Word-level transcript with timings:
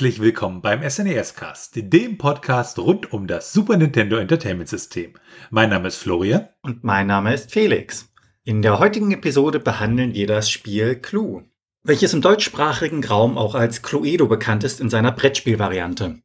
Herzlich 0.00 0.22
willkommen 0.22 0.62
beim 0.62 0.88
SNES 0.88 1.34
Cast, 1.34 1.72
dem 1.76 2.16
Podcast 2.16 2.78
rund 2.78 3.12
um 3.12 3.26
das 3.26 3.52
Super 3.52 3.76
Nintendo 3.76 4.16
Entertainment 4.16 4.66
System. 4.66 5.12
Mein 5.50 5.68
Name 5.68 5.88
ist 5.88 5.98
Florian. 5.98 6.48
Und 6.62 6.84
mein 6.84 7.06
Name 7.06 7.34
ist 7.34 7.52
Felix. 7.52 8.10
In 8.42 8.62
der 8.62 8.78
heutigen 8.78 9.12
Episode 9.12 9.60
behandeln 9.60 10.14
wir 10.14 10.26
das 10.26 10.50
Spiel 10.50 10.96
Clue, 10.96 11.44
welches 11.82 12.14
im 12.14 12.22
deutschsprachigen 12.22 13.04
Raum 13.04 13.36
auch 13.36 13.54
als 13.54 13.82
Cluedo 13.82 14.26
bekannt 14.26 14.64
ist 14.64 14.80
in 14.80 14.88
seiner 14.88 15.12
Brettspielvariante. 15.12 16.22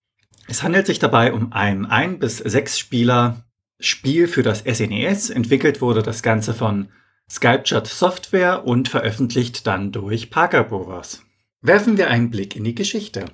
Es 0.47 0.63
handelt 0.63 0.85
sich 0.85 0.99
dabei 0.99 1.33
um 1.33 1.51
ein 1.51 1.85
1 1.85 2.19
bis 2.19 2.37
6 2.37 2.79
Spieler 2.79 3.43
Spiel 3.81 4.29
für 4.29 4.41
das 4.41 4.59
SNES. 4.59 5.31
Entwickelt 5.31 5.81
wurde 5.81 6.01
das 6.01 6.23
Ganze 6.23 6.53
von 6.53 6.87
Sculptured 7.29 7.87
Software 7.87 8.65
und 8.65 8.87
veröffentlicht 8.87 9.67
dann 9.67 9.91
durch 9.91 10.29
Parker 10.29 10.63
Brothers. 10.63 11.23
Werfen 11.61 11.97
wir 11.97 12.09
einen 12.09 12.29
Blick 12.29 12.55
in 12.55 12.63
die 12.63 12.75
Geschichte. 12.75 13.25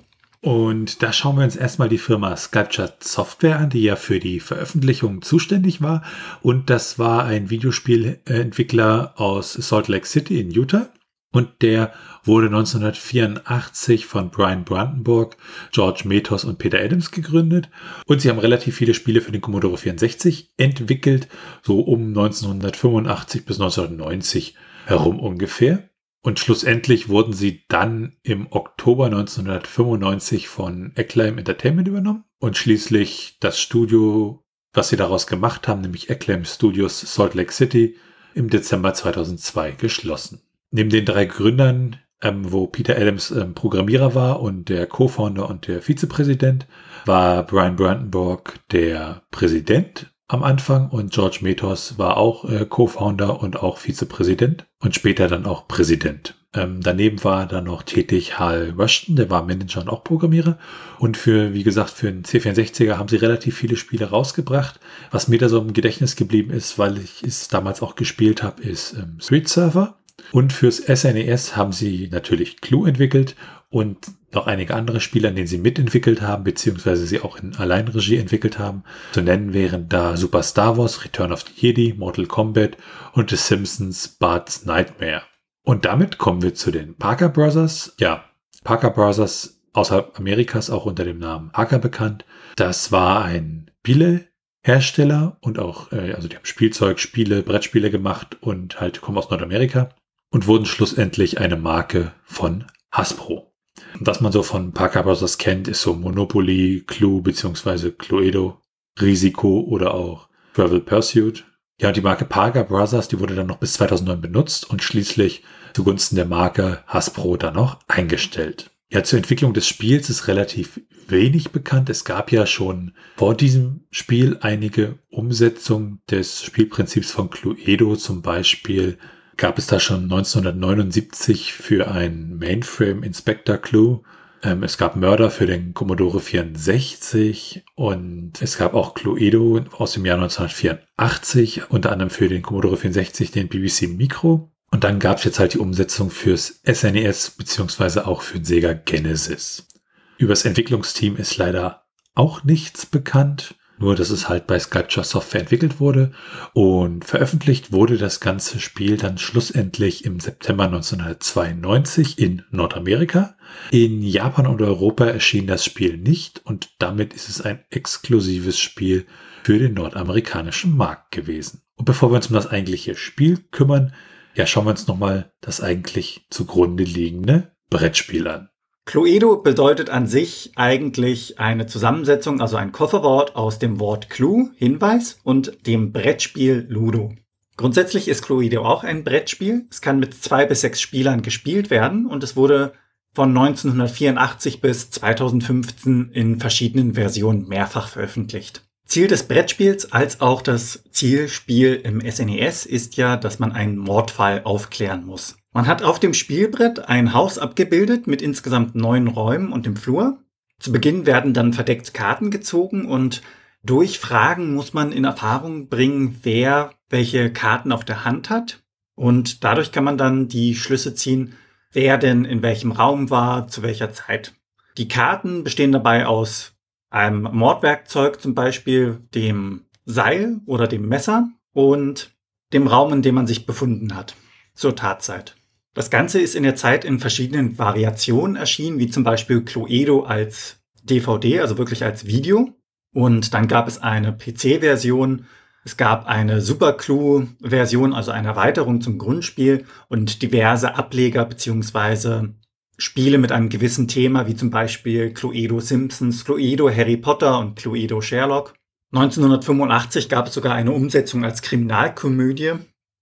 Und 0.44 1.04
da 1.04 1.12
schauen 1.12 1.36
wir 1.36 1.44
uns 1.44 1.54
erstmal 1.54 1.88
die 1.88 1.98
Firma 1.98 2.36
Sculptured 2.36 3.02
Software 3.02 3.60
an, 3.60 3.70
die 3.70 3.84
ja 3.84 3.94
für 3.94 4.18
die 4.18 4.40
Veröffentlichung 4.40 5.22
zuständig 5.22 5.82
war. 5.82 6.02
Und 6.42 6.68
das 6.68 6.98
war 6.98 7.24
ein 7.24 7.48
Videospielentwickler 7.48 9.14
aus 9.20 9.52
Salt 9.52 9.86
Lake 9.86 10.04
City 10.06 10.40
in 10.40 10.50
Utah. 10.50 10.88
Und 11.30 11.62
der 11.62 11.92
wurde 12.24 12.48
1984 12.48 14.06
von 14.06 14.30
Brian 14.30 14.64
Brandenburg, 14.64 15.36
George 15.70 16.02
Metos 16.06 16.44
und 16.44 16.58
Peter 16.58 16.80
Adams 16.80 17.12
gegründet. 17.12 17.70
Und 18.06 18.20
sie 18.20 18.28
haben 18.28 18.40
relativ 18.40 18.74
viele 18.74 18.94
Spiele 18.94 19.20
für 19.20 19.32
den 19.32 19.40
Commodore 19.40 19.78
64 19.78 20.54
entwickelt, 20.56 21.28
so 21.62 21.80
um 21.80 22.08
1985 22.08 23.46
bis 23.46 23.60
1990 23.60 24.56
herum 24.86 25.20
ungefähr. 25.20 25.88
Und 26.22 26.38
schlussendlich 26.38 27.08
wurden 27.08 27.32
sie 27.32 27.64
dann 27.68 28.16
im 28.22 28.46
Oktober 28.50 29.06
1995 29.06 30.48
von 30.48 30.92
Acclaim 30.96 31.38
Entertainment 31.38 31.88
übernommen 31.88 32.24
und 32.38 32.56
schließlich 32.56 33.38
das 33.40 33.58
Studio, 33.58 34.44
was 34.72 34.88
sie 34.88 34.96
daraus 34.96 35.26
gemacht 35.26 35.66
haben, 35.66 35.80
nämlich 35.80 36.10
Acclaim 36.10 36.44
Studios 36.44 37.00
Salt 37.00 37.34
Lake 37.34 37.52
City, 37.52 37.96
im 38.34 38.48
Dezember 38.48 38.94
2002 38.94 39.72
geschlossen. 39.72 40.42
Neben 40.70 40.90
den 40.90 41.04
drei 41.04 41.24
Gründern, 41.24 41.96
ähm, 42.22 42.52
wo 42.52 42.68
Peter 42.68 42.96
Adams 42.96 43.32
ähm, 43.32 43.54
Programmierer 43.54 44.14
war 44.14 44.40
und 44.40 44.68
der 44.68 44.86
Co-Founder 44.86 45.48
und 45.48 45.66
der 45.66 45.82
Vizepräsident, 45.82 46.66
war 47.04 47.44
Brian 47.44 47.74
Brandenburg 47.76 48.60
der 48.70 49.22
Präsident 49.32 50.11
am 50.32 50.42
Anfang 50.42 50.88
und 50.88 51.12
George 51.12 51.40
Metos 51.42 51.98
war 51.98 52.16
auch 52.16 52.48
äh, 52.48 52.64
Co-Founder 52.64 53.42
und 53.42 53.56
auch 53.62 53.76
Vizepräsident 53.76 54.64
und 54.80 54.94
später 54.94 55.28
dann 55.28 55.44
auch 55.44 55.68
Präsident. 55.68 56.34
Ähm, 56.54 56.80
daneben 56.82 57.22
war 57.22 57.46
dann 57.46 57.64
noch 57.64 57.82
tätig 57.82 58.38
Hal 58.38 58.74
Rushton, 58.78 59.16
der 59.16 59.28
war 59.28 59.42
Manager 59.44 59.82
und 59.82 59.90
auch 59.90 60.04
Programmierer. 60.04 60.58
Und 60.98 61.18
für, 61.18 61.52
wie 61.52 61.62
gesagt, 61.62 61.90
für 61.90 62.08
einen 62.08 62.22
C64er 62.22 62.96
haben 62.96 63.08
sie 63.08 63.16
relativ 63.16 63.56
viele 63.56 63.76
Spiele 63.76 64.08
rausgebracht. 64.08 64.80
Was 65.10 65.28
mir 65.28 65.38
da 65.38 65.50
so 65.50 65.60
im 65.60 65.74
Gedächtnis 65.74 66.16
geblieben 66.16 66.50
ist, 66.50 66.78
weil 66.78 66.96
ich 66.96 67.22
es 67.22 67.48
damals 67.48 67.82
auch 67.82 67.94
gespielt 67.94 68.42
habe, 68.42 68.62
ist 68.62 68.94
ähm, 68.94 69.18
Street 69.20 69.48
Surfer. 69.48 69.98
Und 70.30 70.52
fürs 70.52 70.78
SNES 70.78 71.52
e 71.52 71.56
haben 71.56 71.72
sie 71.72 72.08
natürlich 72.10 72.60
Clue 72.62 72.88
entwickelt 72.88 73.36
und 73.72 74.12
noch 74.32 74.46
einige 74.46 74.74
andere 74.74 75.00
Spiele, 75.00 75.28
an 75.28 75.34
denen 75.34 75.46
sie 75.46 75.58
mitentwickelt 75.58 76.20
haben, 76.20 76.44
beziehungsweise 76.44 77.06
sie 77.06 77.20
auch 77.20 77.38
in 77.38 77.56
Alleinregie 77.56 78.18
entwickelt 78.18 78.58
haben. 78.58 78.84
Zu 79.12 79.22
nennen 79.22 79.54
wären 79.54 79.88
da 79.88 80.16
Super 80.16 80.42
Star 80.42 80.76
Wars, 80.76 81.04
Return 81.04 81.32
of 81.32 81.42
the 81.42 81.52
Jedi, 81.56 81.94
Mortal 81.96 82.26
Kombat 82.26 82.76
und 83.14 83.30
The 83.30 83.36
Simpsons 83.36 84.08
Bart's 84.08 84.66
Nightmare. 84.66 85.22
Und 85.64 85.86
damit 85.86 86.18
kommen 86.18 86.42
wir 86.42 86.54
zu 86.54 86.70
den 86.70 86.96
Parker 86.96 87.30
Brothers. 87.30 87.94
Ja, 87.98 88.24
Parker 88.62 88.90
Brothers 88.90 89.60
außerhalb 89.72 90.18
Amerikas 90.18 90.68
auch 90.68 90.84
unter 90.84 91.04
dem 91.04 91.18
Namen 91.18 91.50
Parker 91.50 91.78
bekannt. 91.78 92.26
Das 92.56 92.92
war 92.92 93.24
ein 93.24 93.70
Spielehersteller 93.80 95.38
und 95.40 95.58
auch, 95.58 95.92
äh, 95.92 96.12
also 96.12 96.28
die 96.28 96.36
haben 96.36 96.44
Spielzeug, 96.44 97.00
Spiele, 97.00 97.42
Brettspiele 97.42 97.90
gemacht 97.90 98.36
und 98.42 98.82
halt 98.82 99.00
kommen 99.00 99.16
aus 99.16 99.30
Nordamerika 99.30 99.88
und 100.30 100.46
wurden 100.46 100.66
schlussendlich 100.66 101.40
eine 101.40 101.56
Marke 101.56 102.12
von 102.24 102.66
Hasbro. 102.90 103.51
Was 104.00 104.20
man 104.20 104.32
so 104.32 104.42
von 104.42 104.72
Parker 104.72 105.02
Brothers 105.02 105.38
kennt, 105.38 105.68
ist 105.68 105.82
so 105.82 105.94
Monopoly, 105.94 106.84
Clue 106.86 107.20
bzw. 107.22 107.90
Cluedo, 107.90 108.60
Risiko 109.00 109.60
oder 109.60 109.94
auch 109.94 110.28
Travel 110.54 110.80
Pursuit. 110.80 111.44
Ja, 111.80 111.92
die 111.92 112.00
Marke 112.00 112.24
Parker 112.24 112.64
Brothers, 112.64 113.08
die 113.08 113.18
wurde 113.18 113.34
dann 113.34 113.46
noch 113.46 113.58
bis 113.58 113.74
2009 113.74 114.20
benutzt 114.20 114.70
und 114.70 114.82
schließlich 114.82 115.42
zugunsten 115.72 116.16
der 116.16 116.26
Marke 116.26 116.84
Hasbro 116.86 117.36
dann 117.36 117.54
noch 117.54 117.80
eingestellt. 117.88 118.70
Ja, 118.90 119.02
zur 119.02 119.16
Entwicklung 119.16 119.54
des 119.54 119.66
Spiels 119.66 120.10
ist 120.10 120.28
relativ 120.28 120.80
wenig 121.08 121.50
bekannt. 121.50 121.88
Es 121.88 122.04
gab 122.04 122.30
ja 122.30 122.46
schon 122.46 122.92
vor 123.16 123.34
diesem 123.34 123.86
Spiel 123.90 124.38
einige 124.42 124.98
Umsetzungen 125.08 126.02
des 126.10 126.42
Spielprinzips 126.42 127.10
von 127.10 127.30
Cluedo, 127.30 127.96
zum 127.96 128.20
Beispiel 128.20 128.98
gab 129.36 129.58
es 129.58 129.66
da 129.66 129.80
schon 129.80 130.04
1979 130.04 131.52
für 131.52 131.90
ein 131.90 132.36
Mainframe 132.38 133.02
Inspector 133.02 133.58
Clue. 133.58 134.02
Ähm, 134.42 134.62
es 134.62 134.78
gab 134.78 134.96
Mörder 134.96 135.30
für 135.30 135.46
den 135.46 135.74
Commodore 135.74 136.20
64 136.20 137.64
und 137.74 138.40
es 138.40 138.58
gab 138.58 138.74
auch 138.74 138.94
Cluedo 138.94 139.64
aus 139.72 139.92
dem 139.92 140.04
Jahr 140.04 140.18
1984, 140.18 141.70
unter 141.70 141.92
anderem 141.92 142.10
für 142.10 142.28
den 142.28 142.42
Commodore 142.42 142.76
64 142.76 143.30
den 143.30 143.48
BBC 143.48 143.88
Micro. 143.88 144.52
Und 144.70 144.84
dann 144.84 144.98
gab 144.98 145.18
es 145.18 145.24
jetzt 145.24 145.38
halt 145.38 145.54
die 145.54 145.58
Umsetzung 145.58 146.10
fürs 146.10 146.60
SNES 146.64 147.28
e 147.28 147.32
beziehungsweise 147.38 148.06
auch 148.06 148.22
für 148.22 148.38
den 148.38 148.44
Sega 148.44 148.72
Genesis. 148.72 149.68
Über 150.16 150.32
das 150.32 150.44
Entwicklungsteam 150.44 151.16
ist 151.16 151.36
leider 151.36 151.84
auch 152.14 152.44
nichts 152.44 152.86
bekannt. 152.86 153.54
Nur, 153.82 153.96
dass 153.96 154.10
es 154.10 154.28
halt 154.28 154.46
bei 154.46 154.60
Sculpture 154.60 155.04
Software 155.04 155.40
entwickelt 155.40 155.80
wurde 155.80 156.12
und 156.52 157.04
veröffentlicht 157.04 157.72
wurde 157.72 157.98
das 157.98 158.20
ganze 158.20 158.60
Spiel 158.60 158.96
dann 158.96 159.18
schlussendlich 159.18 160.04
im 160.04 160.20
September 160.20 160.66
1992 160.66 162.16
in 162.16 162.44
Nordamerika. 162.52 163.34
In 163.72 164.00
Japan 164.00 164.46
und 164.46 164.62
Europa 164.62 165.06
erschien 165.06 165.48
das 165.48 165.64
Spiel 165.64 165.96
nicht 165.96 166.42
und 166.44 166.70
damit 166.78 167.12
ist 167.12 167.28
es 167.28 167.40
ein 167.40 167.64
exklusives 167.70 168.56
Spiel 168.56 169.04
für 169.42 169.58
den 169.58 169.74
nordamerikanischen 169.74 170.76
Markt 170.76 171.10
gewesen. 171.10 171.62
Und 171.74 171.86
bevor 171.86 172.12
wir 172.12 172.16
uns 172.18 172.28
um 172.28 172.34
das 172.34 172.46
eigentliche 172.46 172.94
Spiel 172.94 173.38
kümmern, 173.50 173.94
ja, 174.36 174.46
schauen 174.46 174.66
wir 174.66 174.70
uns 174.70 174.86
nochmal 174.86 175.32
das 175.40 175.60
eigentlich 175.60 176.28
zugrunde 176.30 176.84
liegende 176.84 177.50
Brettspiel 177.68 178.28
an. 178.28 178.48
Cluedo 178.84 179.36
bedeutet 179.36 179.90
an 179.90 180.06
sich 180.06 180.52
eigentlich 180.56 181.38
eine 181.38 181.66
Zusammensetzung, 181.66 182.40
also 182.40 182.56
ein 182.56 182.72
Kofferwort 182.72 183.36
aus 183.36 183.58
dem 183.58 183.78
Wort 183.78 184.10
Clue, 184.10 184.50
Hinweis, 184.56 185.18
und 185.22 185.66
dem 185.66 185.92
Brettspiel 185.92 186.66
Ludo. 186.68 187.14
Grundsätzlich 187.56 188.08
ist 188.08 188.22
Cluedo 188.22 188.64
auch 188.64 188.82
ein 188.82 189.04
Brettspiel. 189.04 189.66
Es 189.70 189.80
kann 189.80 190.00
mit 190.00 190.14
zwei 190.14 190.46
bis 190.46 190.62
sechs 190.62 190.80
Spielern 190.80 191.22
gespielt 191.22 191.70
werden 191.70 192.06
und 192.06 192.24
es 192.24 192.34
wurde 192.34 192.72
von 193.14 193.28
1984 193.28 194.60
bis 194.60 194.90
2015 194.90 196.10
in 196.12 196.40
verschiedenen 196.40 196.94
Versionen 196.94 197.46
mehrfach 197.46 197.88
veröffentlicht. 197.88 198.64
Ziel 198.86 199.06
des 199.06 199.22
Brettspiels 199.22 199.92
als 199.92 200.20
auch 200.20 200.42
das 200.42 200.82
Zielspiel 200.90 201.74
im 201.74 202.00
SNES 202.00 202.66
e 202.66 202.70
ist 202.70 202.96
ja, 202.96 203.16
dass 203.16 203.38
man 203.38 203.52
einen 203.52 203.78
Mordfall 203.78 204.42
aufklären 204.44 205.06
muss. 205.06 205.36
Man 205.52 205.66
hat 205.66 205.82
auf 205.82 206.00
dem 206.00 206.14
Spielbrett 206.14 206.88
ein 206.88 207.12
Haus 207.12 207.38
abgebildet 207.38 208.06
mit 208.06 208.22
insgesamt 208.22 208.74
neun 208.74 209.06
Räumen 209.06 209.52
und 209.52 209.66
dem 209.66 209.76
Flur. 209.76 210.18
Zu 210.58 210.72
Beginn 210.72 211.04
werden 211.04 211.34
dann 211.34 211.52
verdeckt 211.52 211.92
Karten 211.92 212.30
gezogen 212.30 212.86
und 212.86 213.20
durch 213.62 213.98
Fragen 213.98 214.54
muss 214.54 214.72
man 214.72 214.92
in 214.92 215.04
Erfahrung 215.04 215.68
bringen, 215.68 216.18
wer 216.22 216.72
welche 216.88 217.32
Karten 217.32 217.70
auf 217.70 217.84
der 217.84 218.04
Hand 218.04 218.30
hat. 218.30 218.62
Und 218.94 219.44
dadurch 219.44 219.72
kann 219.72 219.84
man 219.84 219.98
dann 219.98 220.28
die 220.28 220.54
Schlüsse 220.54 220.94
ziehen, 220.94 221.34
wer 221.70 221.98
denn 221.98 222.24
in 222.24 222.42
welchem 222.42 222.72
Raum 222.72 223.10
war, 223.10 223.48
zu 223.48 223.62
welcher 223.62 223.92
Zeit. 223.92 224.34
Die 224.78 224.88
Karten 224.88 225.44
bestehen 225.44 225.72
dabei 225.72 226.06
aus 226.06 226.54
einem 226.90 227.22
Mordwerkzeug, 227.22 228.20
zum 228.20 228.34
Beispiel 228.34 229.00
dem 229.14 229.66
Seil 229.84 230.40
oder 230.46 230.66
dem 230.66 230.88
Messer 230.88 231.28
und 231.52 232.14
dem 232.52 232.66
Raum, 232.66 232.92
in 232.92 233.02
dem 233.02 233.14
man 233.14 233.26
sich 233.26 233.46
befunden 233.46 233.94
hat, 233.94 234.14
zur 234.54 234.76
Tatzeit. 234.76 235.36
Das 235.74 235.88
Ganze 235.88 236.20
ist 236.20 236.34
in 236.34 236.42
der 236.42 236.54
Zeit 236.54 236.84
in 236.84 236.98
verschiedenen 236.98 237.58
Variationen 237.58 238.36
erschienen, 238.36 238.78
wie 238.78 238.90
zum 238.90 239.04
Beispiel 239.04 239.42
Cluedo 239.42 240.02
als 240.02 240.60
DVD, 240.82 241.40
also 241.40 241.56
wirklich 241.56 241.82
als 241.82 242.06
Video. 242.06 242.50
Und 242.94 243.32
dann 243.32 243.48
gab 243.48 243.68
es 243.68 243.78
eine 243.78 244.12
PC-Version, 244.12 245.24
es 245.64 245.78
gab 245.78 246.06
eine 246.06 246.42
Super 246.42 246.74
Clue-Version, 246.74 247.94
also 247.94 248.10
eine 248.10 248.28
Erweiterung 248.28 248.82
zum 248.82 248.98
Grundspiel 248.98 249.64
und 249.88 250.20
diverse 250.20 250.74
Ableger 250.74 251.24
beziehungsweise 251.24 252.34
Spiele 252.76 253.16
mit 253.16 253.32
einem 253.32 253.48
gewissen 253.48 253.88
Thema, 253.88 254.26
wie 254.26 254.34
zum 254.34 254.50
Beispiel 254.50 255.14
Cluedo 255.14 255.60
Simpsons, 255.60 256.24
Cluedo 256.24 256.68
Harry 256.68 256.96
Potter 256.98 257.38
und 257.38 257.56
Cluedo 257.56 258.00
Sherlock. 258.02 258.54
1985 258.92 260.10
gab 260.10 260.26
es 260.26 260.34
sogar 260.34 260.54
eine 260.54 260.72
Umsetzung 260.72 261.24
als 261.24 261.40
Kriminalkomödie. 261.40 262.54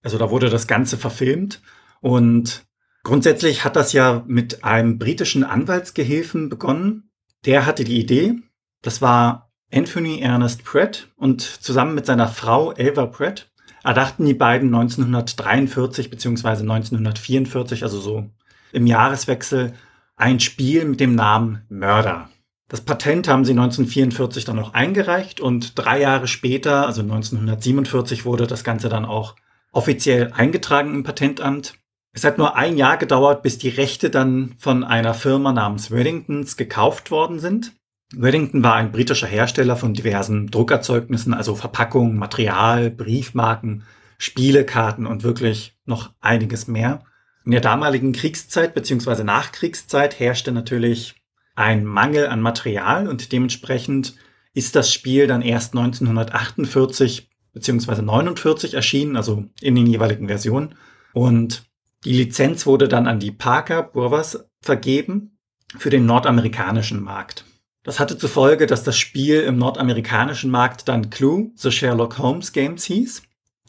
Also 0.05 0.19
da 0.19 0.31
wurde 0.31 0.50
das 0.50 0.69
Ganze 0.69 0.99
verfilmt 0.99 1.61
und 2.00 2.64
Grundsätzlich 3.02 3.64
hat 3.64 3.76
das 3.76 3.93
ja 3.93 4.25
mit 4.26 4.62
einem 4.62 4.99
britischen 4.99 5.43
Anwaltsgehilfen 5.43 6.49
begonnen. 6.49 7.11
Der 7.47 7.64
hatte 7.64 7.85
die 7.85 7.99
Idee. 7.99 8.35
Das 8.82 9.00
war 9.00 9.50
Anthony 9.73 10.20
Ernest 10.20 10.64
Pratt 10.64 11.08
und 11.17 11.41
zusammen 11.41 11.94
mit 11.94 12.06
seiner 12.06 12.29
Frau 12.29 12.73
Elva 12.73 13.06
Pratt 13.06 13.50
erdachten 13.82 14.26
die 14.26 14.35
beiden 14.35 14.75
1943 14.75 16.11
bzw. 16.11 16.49
1944, 16.49 17.82
also 17.82 18.00
so 18.00 18.29
im 18.73 18.87
Jahreswechsel, 18.87 19.73
ein 20.17 20.38
Spiel 20.41 20.85
mit 20.85 21.00
dem 21.00 21.14
Namen 21.14 21.64
Mörder. 21.70 22.29
Das 22.69 22.82
Patent 22.82 23.26
haben 23.26 23.47
sie 23.47 23.52
1944 23.52 24.44
dann 24.44 24.56
noch 24.56 24.75
eingereicht 24.75 25.41
und 25.41 25.79
drei 25.79 26.00
Jahre 26.00 26.26
später, 26.26 26.87
also 26.87 27.00
1947, 27.00 28.26
wurde 28.26 28.47
das 28.47 28.62
Ganze 28.62 28.91
dann 28.91 29.06
auch 29.06 29.35
offiziell 29.73 30.32
eingetragen 30.32 30.94
im 30.94 31.02
Patentamt. 31.02 31.80
Es 32.12 32.25
hat 32.25 32.39
nur 32.39 32.57
ein 32.57 32.77
Jahr 32.77 32.97
gedauert, 32.97 33.43
bis 33.43 33.59
die 33.59 33.69
Rechte 33.69 34.11
dann 34.11 34.55
von 34.59 34.83
einer 34.83 35.15
Firma 35.15 35.53
namens 35.53 35.91
Weddingtons 35.91 36.57
gekauft 36.57 37.11
worden 37.11 37.39
sind. 37.39 37.73
Weddington 38.12 38.65
war 38.65 38.75
ein 38.75 38.91
britischer 38.91 39.29
Hersteller 39.29 39.77
von 39.77 39.95
diversen 39.95 40.49
Druckerzeugnissen, 40.49 41.33
also 41.33 41.55
Verpackungen, 41.55 42.17
Material, 42.17 42.91
Briefmarken, 42.91 43.85
Spielekarten 44.19 45.07
und 45.07 45.23
wirklich 45.23 45.77
noch 45.87 46.11
einiges 46.21 46.67
mehr. 46.67 47.05
In 47.45 47.53
der 47.53 47.61
damaligen 47.61 48.12
Kriegszeit 48.12 48.75
bzw. 48.75 49.23
Nachkriegszeit 49.23 50.19
herrschte 50.19 50.51
natürlich 50.51 51.15
ein 51.55 51.85
Mangel 51.85 52.27
an 52.27 52.41
Material 52.41 53.07
und 53.07 53.33
dementsprechend 53.33 54.17
ist 54.53 54.75
das 54.75 54.93
Spiel 54.93 55.29
dann 55.29 55.43
erst 55.43 55.77
1948 55.77 57.31
bzw. 57.53 58.03
49 58.03 58.75
erschienen, 58.75 59.17
also 59.17 59.45
in 59.61 59.77
den 59.77 59.87
jeweiligen 59.87 60.27
Versionen. 60.27 60.75
Und 61.12 61.69
die 62.05 62.12
Lizenz 62.12 62.67
wurde 62.67 62.88
dann 62.88 63.06
an 63.06 63.20
die 63.20 63.31
Parker 63.31 63.82
Brothers 63.82 64.44
vergeben 64.62 65.38
für 65.76 65.91
den 65.91 66.06
nordamerikanischen 66.06 67.02
Markt. 67.02 67.44
Das 67.82 67.99
hatte 67.99 68.19
zur 68.19 68.29
Folge, 68.29 68.67
dass 68.67 68.85
das 68.85 68.99
Spiel 68.99 69.41
im 69.41 69.56
nordamerikanischen 69.56 70.50
Markt 70.50 70.88
dann 70.88 71.11
Clue, 71.11 71.50
The 71.56 71.70
Sherlock 71.70 72.19
Holmes 72.19 72.52
Games 72.52 72.85
hieß. 72.85 73.23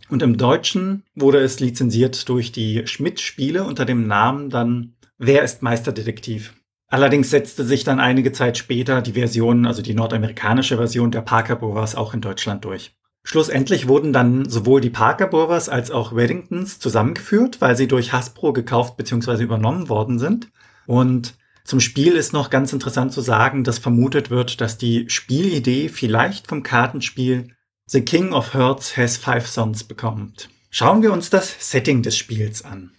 Und 0.10 0.22
im 0.22 0.38
Deutschen 0.38 1.04
wurde 1.16 1.40
es 1.40 1.62
lizenziert 1.62 2.28
durch 2.28 2.52
die 2.52 2.86
Schmidt-Spiele 2.86 3.64
unter 3.64 3.86
dem 3.86 4.08
Namen 4.08 4.50
dann 4.50 4.96
Wer 5.24 5.44
ist 5.44 5.62
Meisterdetektiv? 5.62 6.56
Allerdings 6.88 7.30
setzte 7.30 7.64
sich 7.64 7.84
dann 7.84 8.00
einige 8.00 8.32
Zeit 8.32 8.58
später 8.58 9.04
die 9.04 9.14
Version, 9.14 9.68
also 9.68 9.84
die 9.84 9.94
nordamerikanische 9.94 10.78
Version 10.78 11.12
der 11.12 11.22
Parker 11.22 11.56
Brothers 11.56 11.94
auch 11.94 12.16
in 12.16 12.22
Deutschland 12.22 12.66
durch. 12.66 12.92
Schlussendlich 13.24 13.88
wurden 13.88 14.14
dann 14.14 14.50
sowohl 14.50 14.82
die 14.82 14.90
Parker 14.90 15.28
Brothers 15.28 15.70
als 15.70 15.92
auch 15.92 16.16
Weddingtons 16.16 16.80
zusammengeführt, 16.80 17.62
weil 17.62 17.78
sie 17.78 17.88
durch 17.88 18.14
Hasbro 18.14 18.52
gekauft 18.52 18.98
bzw. 18.98 19.44
übernommen 19.44 19.90
worden 19.90 20.18
sind. 20.18 20.50
Und 20.88 21.36
zum 21.64 21.80
Spiel 21.80 22.16
ist 22.16 22.34
noch 22.34 22.50
ganz 22.50 22.74
interessant 22.74 23.14
zu 23.14 23.22
sagen, 23.22 23.64
dass 23.64 23.78
vermutet 23.78 24.32
wird, 24.32 24.60
dass 24.60 24.78
die 24.78 25.10
Spielidee 25.10 25.90
vielleicht 25.90 26.48
vom 26.48 26.64
Kartenspiel 26.64 27.56
The 27.86 28.02
King 28.02 28.34
of 28.34 28.54
Hearts 28.54 28.98
Has 28.98 29.18
Five 29.18 29.48
Sons 29.48 29.84
bekommt. 29.84 30.50
Schauen 30.70 31.04
wir 31.04 31.14
uns 31.14 31.30
das 31.30 31.56
Setting 31.60 32.02
des 32.02 32.18
Spiels 32.18 32.64
an. 32.64 32.92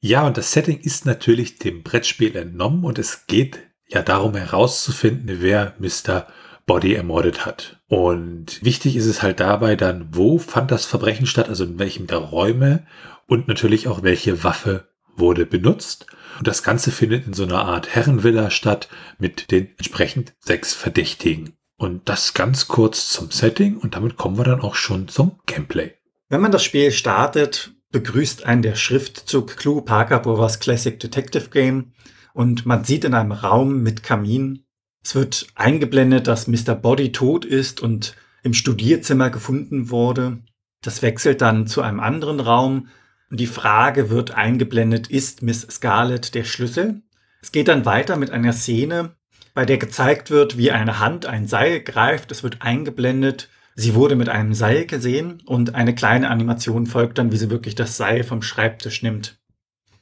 Ja, 0.00 0.26
und 0.26 0.36
das 0.36 0.52
Setting 0.52 0.78
ist 0.78 1.06
natürlich 1.06 1.58
dem 1.58 1.82
Brettspiel 1.82 2.36
entnommen 2.36 2.84
und 2.84 2.98
es 2.98 3.26
geht 3.26 3.58
ja 3.88 4.02
darum 4.02 4.36
herauszufinden, 4.36 5.38
wer 5.40 5.74
Mr. 5.78 6.28
Body 6.66 6.94
ermordet 6.94 7.46
hat. 7.46 7.77
Und 7.88 8.62
wichtig 8.62 8.96
ist 8.96 9.06
es 9.06 9.22
halt 9.22 9.40
dabei 9.40 9.74
dann, 9.74 10.08
wo 10.12 10.38
fand 10.38 10.70
das 10.70 10.84
Verbrechen 10.84 11.26
statt, 11.26 11.48
also 11.48 11.64
in 11.64 11.78
welchem 11.78 12.06
der 12.06 12.18
Räume 12.18 12.86
und 13.26 13.48
natürlich 13.48 13.88
auch 13.88 14.02
welche 14.02 14.44
Waffe 14.44 14.88
wurde 15.16 15.46
benutzt. 15.46 16.06
Und 16.38 16.46
das 16.46 16.62
Ganze 16.62 16.90
findet 16.90 17.26
in 17.26 17.32
so 17.32 17.44
einer 17.44 17.64
Art 17.64 17.94
Herrenvilla 17.94 18.50
statt 18.50 18.88
mit 19.18 19.50
den 19.50 19.70
entsprechend 19.78 20.34
sechs 20.38 20.74
Verdächtigen. 20.74 21.54
Und 21.76 22.08
das 22.08 22.34
ganz 22.34 22.68
kurz 22.68 23.08
zum 23.08 23.30
Setting 23.30 23.78
und 23.78 23.94
damit 23.94 24.16
kommen 24.16 24.36
wir 24.36 24.44
dann 24.44 24.60
auch 24.60 24.74
schon 24.74 25.08
zum 25.08 25.40
Gameplay. 25.46 25.94
Wenn 26.28 26.42
man 26.42 26.52
das 26.52 26.64
Spiel 26.64 26.92
startet, 26.92 27.72
begrüßt 27.90 28.44
einen 28.44 28.62
der 28.62 28.74
Schriftzug 28.74 29.56
Clue 29.56 29.82
Parker 29.82 30.18
Brothers 30.18 30.60
Classic 30.60 30.98
Detective 30.98 31.48
Game 31.48 31.92
und 32.34 32.66
man 32.66 32.84
sieht 32.84 33.04
in 33.04 33.14
einem 33.14 33.32
Raum 33.32 33.82
mit 33.82 34.02
Kamin, 34.02 34.64
es 35.08 35.14
wird 35.14 35.46
eingeblendet, 35.54 36.26
dass 36.26 36.48
Mr. 36.48 36.74
Body 36.74 37.12
tot 37.12 37.46
ist 37.46 37.80
und 37.80 38.14
im 38.42 38.52
Studierzimmer 38.52 39.30
gefunden 39.30 39.88
wurde. 39.88 40.40
Das 40.82 41.00
wechselt 41.00 41.40
dann 41.40 41.66
zu 41.66 41.80
einem 41.80 41.98
anderen 41.98 42.40
Raum, 42.40 42.88
und 43.30 43.40
die 43.40 43.46
Frage 43.46 44.10
wird 44.10 44.32
eingeblendet, 44.32 45.06
ist 45.06 45.40
Miss 45.40 45.62
Scarlett 45.62 46.34
der 46.34 46.44
Schlüssel? 46.44 47.00
Es 47.40 47.52
geht 47.52 47.68
dann 47.68 47.86
weiter 47.86 48.16
mit 48.16 48.30
einer 48.30 48.52
Szene, 48.52 49.16
bei 49.54 49.64
der 49.64 49.78
gezeigt 49.78 50.30
wird, 50.30 50.58
wie 50.58 50.72
eine 50.72 50.98
Hand 50.98 51.24
ein 51.24 51.46
Seil 51.46 51.80
greift. 51.80 52.30
Es 52.30 52.42
wird 52.42 52.60
eingeblendet. 52.60 53.48
Sie 53.76 53.94
wurde 53.94 54.14
mit 54.14 54.28
einem 54.28 54.52
Seil 54.52 54.84
gesehen 54.84 55.42
und 55.46 55.74
eine 55.74 55.94
kleine 55.94 56.28
Animation 56.28 56.86
folgt 56.86 57.16
dann, 57.16 57.32
wie 57.32 57.38
sie 57.38 57.48
wirklich 57.48 57.74
das 57.74 57.96
Seil 57.96 58.24
vom 58.24 58.42
Schreibtisch 58.42 59.02
nimmt. 59.02 59.38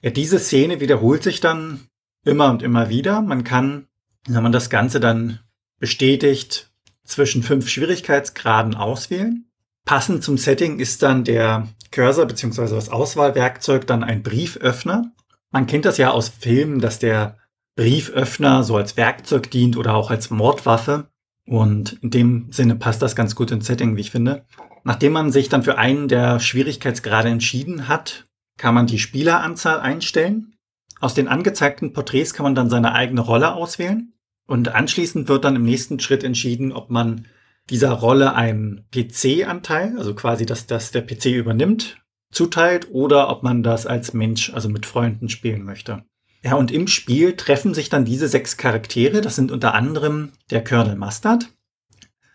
Ja, 0.03 0.11
diese 0.11 0.41
Szene 0.41 0.81
wiederholt 0.81 1.23
sich 1.23 1.41
dann 1.41 1.87
immer 2.25 2.51
und 2.51 2.65
immer 2.65 2.89
wieder. 2.89 3.23
Man 3.23 3.45
kann, 3.45 3.87
wenn 4.27 4.43
man 4.43 4.53
das 4.53 4.71
Ganze 4.71 5.01
dann 5.01 5.41
bestätigt, 5.79 6.71
zwischen 7.07 7.43
fünf 7.43 7.69
Schwierigkeitsgraden 7.69 8.75
auswählen. 8.75 9.47
Passend 9.85 10.25
zum 10.25 10.37
Setting 10.37 10.81
ist 10.81 11.03
dann 11.03 11.25
der 11.25 11.69
Cursor 11.93 12.27
bzw. 12.27 12.75
das 12.75 12.89
Auswahlwerkzeug 12.89 13.87
dann 13.87 14.03
ein 14.03 14.23
Brieföffner. 14.23 15.13
Man 15.53 15.67
kennt 15.67 15.85
das 15.85 15.97
ja 15.97 16.11
aus 16.11 16.29
Filmen, 16.29 16.81
dass 16.81 16.99
der 16.99 17.39
Brieföffner 17.77 18.65
so 18.65 18.77
als 18.77 18.97
Werkzeug 18.97 19.51
dient 19.51 19.77
oder 19.77 19.95
auch 19.95 20.11
als 20.11 20.31
Mordwaffe. 20.31 21.09
Und 21.47 21.99
in 22.03 22.11
dem 22.11 22.49
Sinne 22.51 22.75
passt 22.75 23.03
das 23.03 23.15
ganz 23.15 23.37
gut 23.37 23.53
ins 23.53 23.67
Setting, 23.67 23.97
wie 23.97 24.01
ich 24.01 24.11
finde. 24.11 24.45
Nachdem 24.83 25.13
man 25.13 25.31
sich 25.31 25.49
dann 25.49 25.63
für 25.63 25.79
einen 25.79 26.09
der 26.09 26.41
Schwierigkeitsgrade 26.41 27.29
entschieden 27.29 27.87
hat, 27.87 28.27
kann 28.59 28.75
man 28.75 28.87
die 28.87 28.99
Spieleranzahl 28.99 29.79
einstellen. 29.79 30.55
Aus 31.01 31.15
den 31.15 31.29
angezeigten 31.29 31.93
Porträts 31.93 32.35
kann 32.35 32.45
man 32.45 32.55
dann 32.55 32.71
seine 32.71 32.93
eigene 32.93 33.21
Rolle 33.21 33.55
auswählen. 33.55 34.16
Und 34.47 34.75
anschließend 34.75 35.29
wird 35.29 35.45
dann 35.45 35.57
im 35.57 35.65
nächsten 35.65 35.99
Schritt 36.01 36.23
entschieden, 36.23 36.73
ob 36.73 36.91
man 36.91 37.27
dieser 37.69 37.91
Rolle 37.91 38.35
einen 38.35 38.87
PC-Anteil, 38.93 39.97
also 39.99 40.15
quasi, 40.15 40.47
dass 40.47 40.67
das 40.67 40.93
der 40.93 41.03
PC 41.03 41.27
übernimmt, 41.27 41.99
zuteilt 42.31 42.89
oder 42.91 43.29
ob 43.29 43.43
man 43.43 43.63
das 43.63 43.87
als 43.87 44.13
Mensch, 44.13 44.53
also 44.53 44.69
mit 44.69 44.87
Freunden 44.87 45.29
spielen 45.29 45.65
möchte. 45.65 46.05
Ja, 46.43 46.55
und 46.55 46.71
im 46.71 46.87
Spiel 46.87 47.35
treffen 47.35 47.75
sich 47.75 47.89
dann 47.89 48.05
diese 48.05 48.29
sechs 48.29 48.57
Charaktere. 48.57 49.21
Das 49.21 49.35
sind 49.35 49.51
unter 49.51 49.75
anderem 49.75 50.31
der 50.51 50.63
Colonel 50.63 50.95
Mustard. 50.95 51.49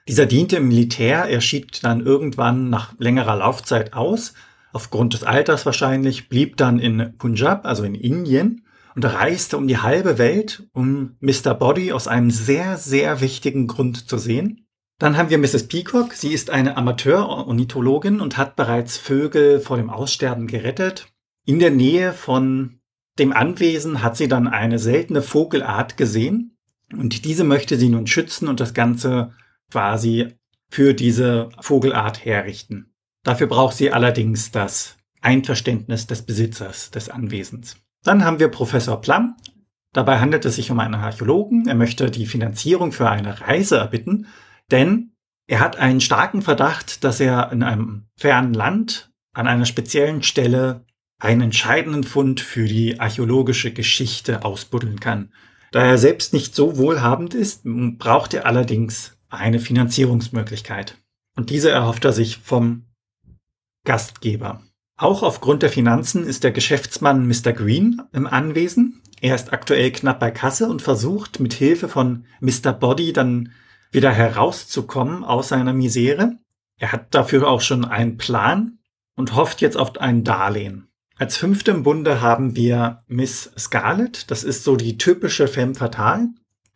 Dieser 0.07 0.25
diente 0.25 0.57
im 0.57 0.67
Militär, 0.67 1.25
er 1.25 1.39
schied 1.39 1.83
dann 1.83 2.05
irgendwann 2.05 2.69
nach 2.69 2.93
längerer 2.97 3.37
Laufzeit 3.37 3.93
aus, 3.93 4.33
aufgrund 4.73 5.13
des 5.13 5.23
Alters 5.23 5.65
wahrscheinlich, 5.65 6.27
blieb 6.27 6.57
dann 6.57 6.79
in 6.79 7.13
Punjab, 7.17 7.65
also 7.65 7.83
in 7.83 7.95
Indien, 7.95 8.65
und 8.95 9.05
reiste 9.05 9.57
um 9.57 9.67
die 9.67 9.77
halbe 9.77 10.17
Welt, 10.17 10.67
um 10.73 11.15
Mr. 11.19 11.53
Body 11.53 11.91
aus 11.91 12.07
einem 12.07 12.31
sehr, 12.31 12.77
sehr 12.77 13.21
wichtigen 13.21 13.67
Grund 13.67 14.09
zu 14.09 14.17
sehen. 14.17 14.67
Dann 14.99 15.17
haben 15.17 15.29
wir 15.29 15.39
Mrs. 15.39 15.67
Peacock. 15.67 16.13
Sie 16.13 16.31
ist 16.33 16.49
eine 16.49 16.77
Amateur-Ornithologin 16.77 18.19
und 18.19 18.37
hat 18.37 18.55
bereits 18.55 18.97
Vögel 18.97 19.59
vor 19.59 19.77
dem 19.77 19.89
Aussterben 19.89 20.47
gerettet. 20.47 21.07
In 21.45 21.59
der 21.59 21.71
Nähe 21.71 22.13
von 22.13 22.81
dem 23.17 23.33
Anwesen 23.33 24.03
hat 24.03 24.15
sie 24.15 24.27
dann 24.27 24.47
eine 24.47 24.79
seltene 24.79 25.21
Vogelart 25.21 25.97
gesehen 25.97 26.57
und 26.93 27.25
diese 27.25 27.43
möchte 27.43 27.77
sie 27.77 27.89
nun 27.89 28.07
schützen 28.07 28.47
und 28.47 28.59
das 28.59 28.73
Ganze 28.73 29.33
quasi 29.71 30.35
für 30.69 30.93
diese 30.93 31.49
Vogelart 31.59 32.23
herrichten. 32.23 32.93
Dafür 33.23 33.47
braucht 33.47 33.75
sie 33.75 33.91
allerdings 33.91 34.51
das 34.51 34.97
Einverständnis 35.21 36.07
des 36.07 36.23
Besitzers 36.23 36.91
des 36.91 37.09
Anwesens. 37.09 37.77
Dann 38.03 38.23
haben 38.25 38.39
wir 38.39 38.47
Professor 38.47 38.99
Plum. 38.99 39.35
Dabei 39.93 40.19
handelt 40.19 40.45
es 40.45 40.55
sich 40.55 40.71
um 40.71 40.79
einen 40.79 40.95
Archäologen. 40.95 41.67
Er 41.67 41.75
möchte 41.75 42.09
die 42.09 42.25
Finanzierung 42.25 42.91
für 42.91 43.09
eine 43.09 43.41
Reise 43.41 43.77
erbitten 43.77 44.27
denn 44.71 45.11
er 45.47 45.59
hat 45.59 45.75
einen 45.75 46.01
starken 46.01 46.41
Verdacht, 46.41 47.03
dass 47.03 47.19
er 47.19 47.51
in 47.51 47.61
einem 47.61 48.05
fernen 48.15 48.53
Land 48.53 49.11
an 49.33 49.47
einer 49.47 49.65
speziellen 49.65 50.23
Stelle 50.23 50.85
einen 51.19 51.41
entscheidenden 51.41 52.03
Fund 52.03 52.39
für 52.41 52.65
die 52.65 52.99
archäologische 52.99 53.71
Geschichte 53.71 54.43
ausbuddeln 54.43 54.99
kann. 54.99 55.33
Da 55.71 55.83
er 55.83 55.97
selbst 55.97 56.33
nicht 56.33 56.55
so 56.55 56.77
wohlhabend 56.77 57.33
ist, 57.33 57.61
braucht 57.63 58.33
er 58.33 58.45
allerdings 58.45 59.17
eine 59.29 59.59
Finanzierungsmöglichkeit. 59.59 60.97
Und 61.37 61.49
diese 61.49 61.69
erhofft 61.69 62.03
er 62.05 62.11
sich 62.11 62.37
vom 62.37 62.87
Gastgeber. 63.85 64.63
Auch 65.01 65.23
aufgrund 65.23 65.63
der 65.63 65.71
Finanzen 65.71 66.27
ist 66.27 66.43
der 66.43 66.51
Geschäftsmann 66.51 67.27
Mr. 67.27 67.53
Green 67.53 68.03
im 68.13 68.27
Anwesen. 68.27 69.01
Er 69.19 69.33
ist 69.33 69.51
aktuell 69.51 69.91
knapp 69.91 70.19
bei 70.19 70.29
Kasse 70.29 70.69
und 70.69 70.83
versucht 70.83 71.39
mit 71.39 71.53
Hilfe 71.55 71.89
von 71.89 72.25
Mr. 72.39 72.71
Body 72.71 73.11
dann 73.11 73.51
wieder 73.91 74.11
herauszukommen 74.11 75.23
aus 75.23 75.47
seiner 75.47 75.73
Misere. 75.73 76.37
Er 76.77 76.91
hat 76.91 77.15
dafür 77.15 77.47
auch 77.47 77.61
schon 77.61 77.83
einen 77.83 78.17
Plan 78.17 78.77
und 79.15 79.35
hofft 79.35 79.61
jetzt 79.61 79.75
auf 79.75 79.99
ein 79.99 80.23
Darlehen. 80.23 80.87
Als 81.17 81.35
fünfte 81.35 81.71
im 81.71 81.81
Bunde 81.81 82.21
haben 82.21 82.55
wir 82.55 82.99
Miss 83.07 83.51
Scarlet. 83.57 84.29
Das 84.29 84.43
ist 84.43 84.63
so 84.63 84.75
die 84.75 84.99
typische 84.99 85.47
Femme 85.47 85.73
Fatale. 85.73 86.27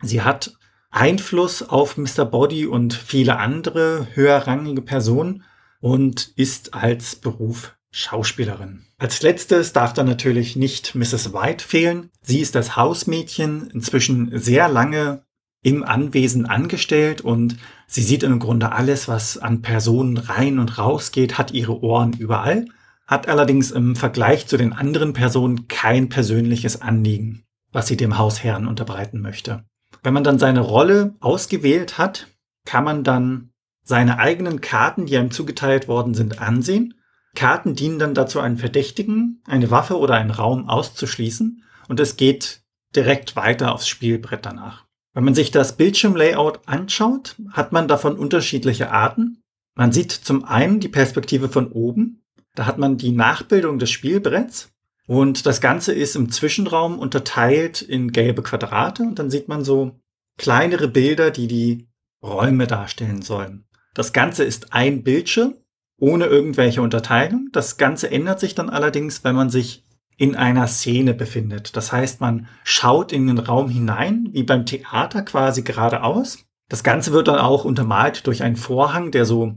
Sie 0.02 0.24
hat 0.24 0.58
Einfluss 0.90 1.62
auf 1.62 1.96
Mr. 1.96 2.26
Body 2.26 2.66
und 2.66 2.96
viele 2.96 3.38
andere 3.38 4.08
höherrangige 4.16 4.82
Personen 4.82 5.44
und 5.80 6.34
ist 6.36 6.74
als 6.74 7.16
Beruf 7.18 7.76
Schauspielerin. 7.98 8.82
Als 8.98 9.22
letztes 9.22 9.72
darf 9.72 9.94
dann 9.94 10.06
natürlich 10.06 10.58
nicht 10.58 10.96
Mrs. 10.96 11.32
White 11.32 11.66
fehlen. 11.66 12.10
Sie 12.22 12.42
ist 12.42 12.54
das 12.54 12.76
Hausmädchen, 12.76 13.70
inzwischen 13.74 14.38
sehr 14.38 14.68
lange 14.68 15.24
im 15.64 15.82
Anwesen 15.82 16.46
angestellt 16.46 17.22
und 17.22 17.56
sie 17.88 18.02
sieht 18.02 18.24
im 18.24 18.40
Grunde 18.40 18.74
alles, 18.74 19.08
was 19.08 19.38
an 19.38 19.62
Personen 19.62 20.18
rein 20.18 20.60
und 20.60 20.78
raus 20.78 21.14
geht, 21.14 21.38
hat 21.38 21.52
ihre 21.52 21.82
Ohren 21.82 22.12
überall, 22.12 22.66
hat 23.08 23.30
allerdings 23.30 23.72
im 23.72 23.96
Vergleich 23.96 24.46
zu 24.46 24.58
den 24.58 24.74
anderen 24.74 25.14
Personen 25.14 25.70
kein 25.70 26.10
persönliches 26.10 26.82
Anliegen, 26.82 27.46
was 27.72 27.88
sie 27.88 27.96
dem 27.96 28.18
Hausherrn 28.18 28.68
unterbreiten 28.68 29.22
möchte. 29.22 29.64
Wenn 30.04 30.14
man 30.14 30.26
dann 30.26 30.38
seine 30.38 30.60
Rolle 30.60 31.16
ausgewählt 31.22 31.98
hat, 31.98 32.28
kann 32.66 32.84
man 32.84 33.06
dann 33.06 33.52
seine 33.84 34.20
eigenen 34.20 34.60
Karten, 34.60 35.06
die 35.06 35.16
einem 35.16 35.32
zugeteilt 35.32 35.88
worden 35.88 36.14
sind, 36.14 36.42
ansehen. 36.42 36.94
Karten 37.36 37.76
dienen 37.76 38.00
dann 38.00 38.14
dazu, 38.14 38.40
einen 38.40 38.58
Verdächtigen, 38.58 39.42
eine 39.46 39.70
Waffe 39.72 40.00
oder 40.00 40.16
einen 40.16 40.32
Raum 40.32 40.68
auszuschließen 40.68 41.64
und 41.88 42.00
es 42.00 42.18
geht 42.18 42.62
direkt 42.96 43.36
weiter 43.36 43.74
aufs 43.74 43.88
Spielbrett 43.88 44.46
danach. 44.46 44.86
Wenn 45.14 45.24
man 45.24 45.36
sich 45.36 45.52
das 45.52 45.78
Bildschirmlayout 45.78 46.68
anschaut, 46.68 47.36
hat 47.52 47.72
man 47.72 47.88
davon 47.88 48.18
unterschiedliche 48.18 48.92
Arten. 48.92 49.42
Man 49.76 49.92
sieht 49.92 50.12
zum 50.12 50.44
einen 50.44 50.80
die 50.80 50.90
Perspektive 50.90 51.50
von 51.50 51.72
oben. 51.72 52.22
Da 52.54 52.66
hat 52.66 52.78
man 52.78 52.98
die 52.98 53.12
Nachbildung 53.12 53.80
des 53.80 53.92
Spielbretts 53.92 54.72
und 55.08 55.46
das 55.46 55.62
Ganze 55.62 55.94
ist 55.94 56.16
im 56.16 56.32
Zwischenraum 56.32 57.00
unterteilt 57.00 57.82
in 57.82 58.12
gelbe 58.12 58.44
Quadrate 58.44 59.04
und 59.04 59.20
dann 59.20 59.30
sieht 59.30 59.48
man 59.48 59.64
so 59.64 60.00
kleinere 60.38 60.88
Bilder, 60.88 61.32
die 61.32 61.48
die 61.48 61.88
Räume 62.24 62.68
darstellen 62.68 63.22
sollen. 63.22 63.66
Das 63.94 64.14
Ganze 64.14 64.44
ist 64.44 64.74
ein 64.74 65.04
Bildschirm 65.04 65.56
ohne 65.98 66.26
irgendwelche 66.26 66.82
Unterteilung. 66.82 67.50
Das 67.52 67.78
Ganze 67.78 68.12
ändert 68.12 68.40
sich 68.40 68.56
dann 68.56 68.70
allerdings, 68.70 69.24
wenn 69.24 69.36
man 69.36 69.50
sich 69.50 69.86
in 70.18 70.36
einer 70.36 70.68
Szene 70.68 71.14
befindet. 71.14 71.76
Das 71.76 71.92
heißt, 71.92 72.22
man 72.22 72.48
schaut 72.64 73.12
in 73.12 73.28
den 73.28 73.38
Raum 73.38 73.70
hinein, 73.70 74.30
wie 74.32 74.44
beim 74.44 74.66
Theater 74.66 75.24
quasi 75.24 75.62
geradeaus. 75.62 76.46
Das 76.70 76.84
Ganze 76.84 77.12
wird 77.12 77.28
dann 77.28 77.40
auch 77.40 77.66
untermalt 77.66 78.26
durch 78.28 78.44
einen 78.44 78.56
Vorhang, 78.56 79.12
der 79.12 79.26
so 79.26 79.56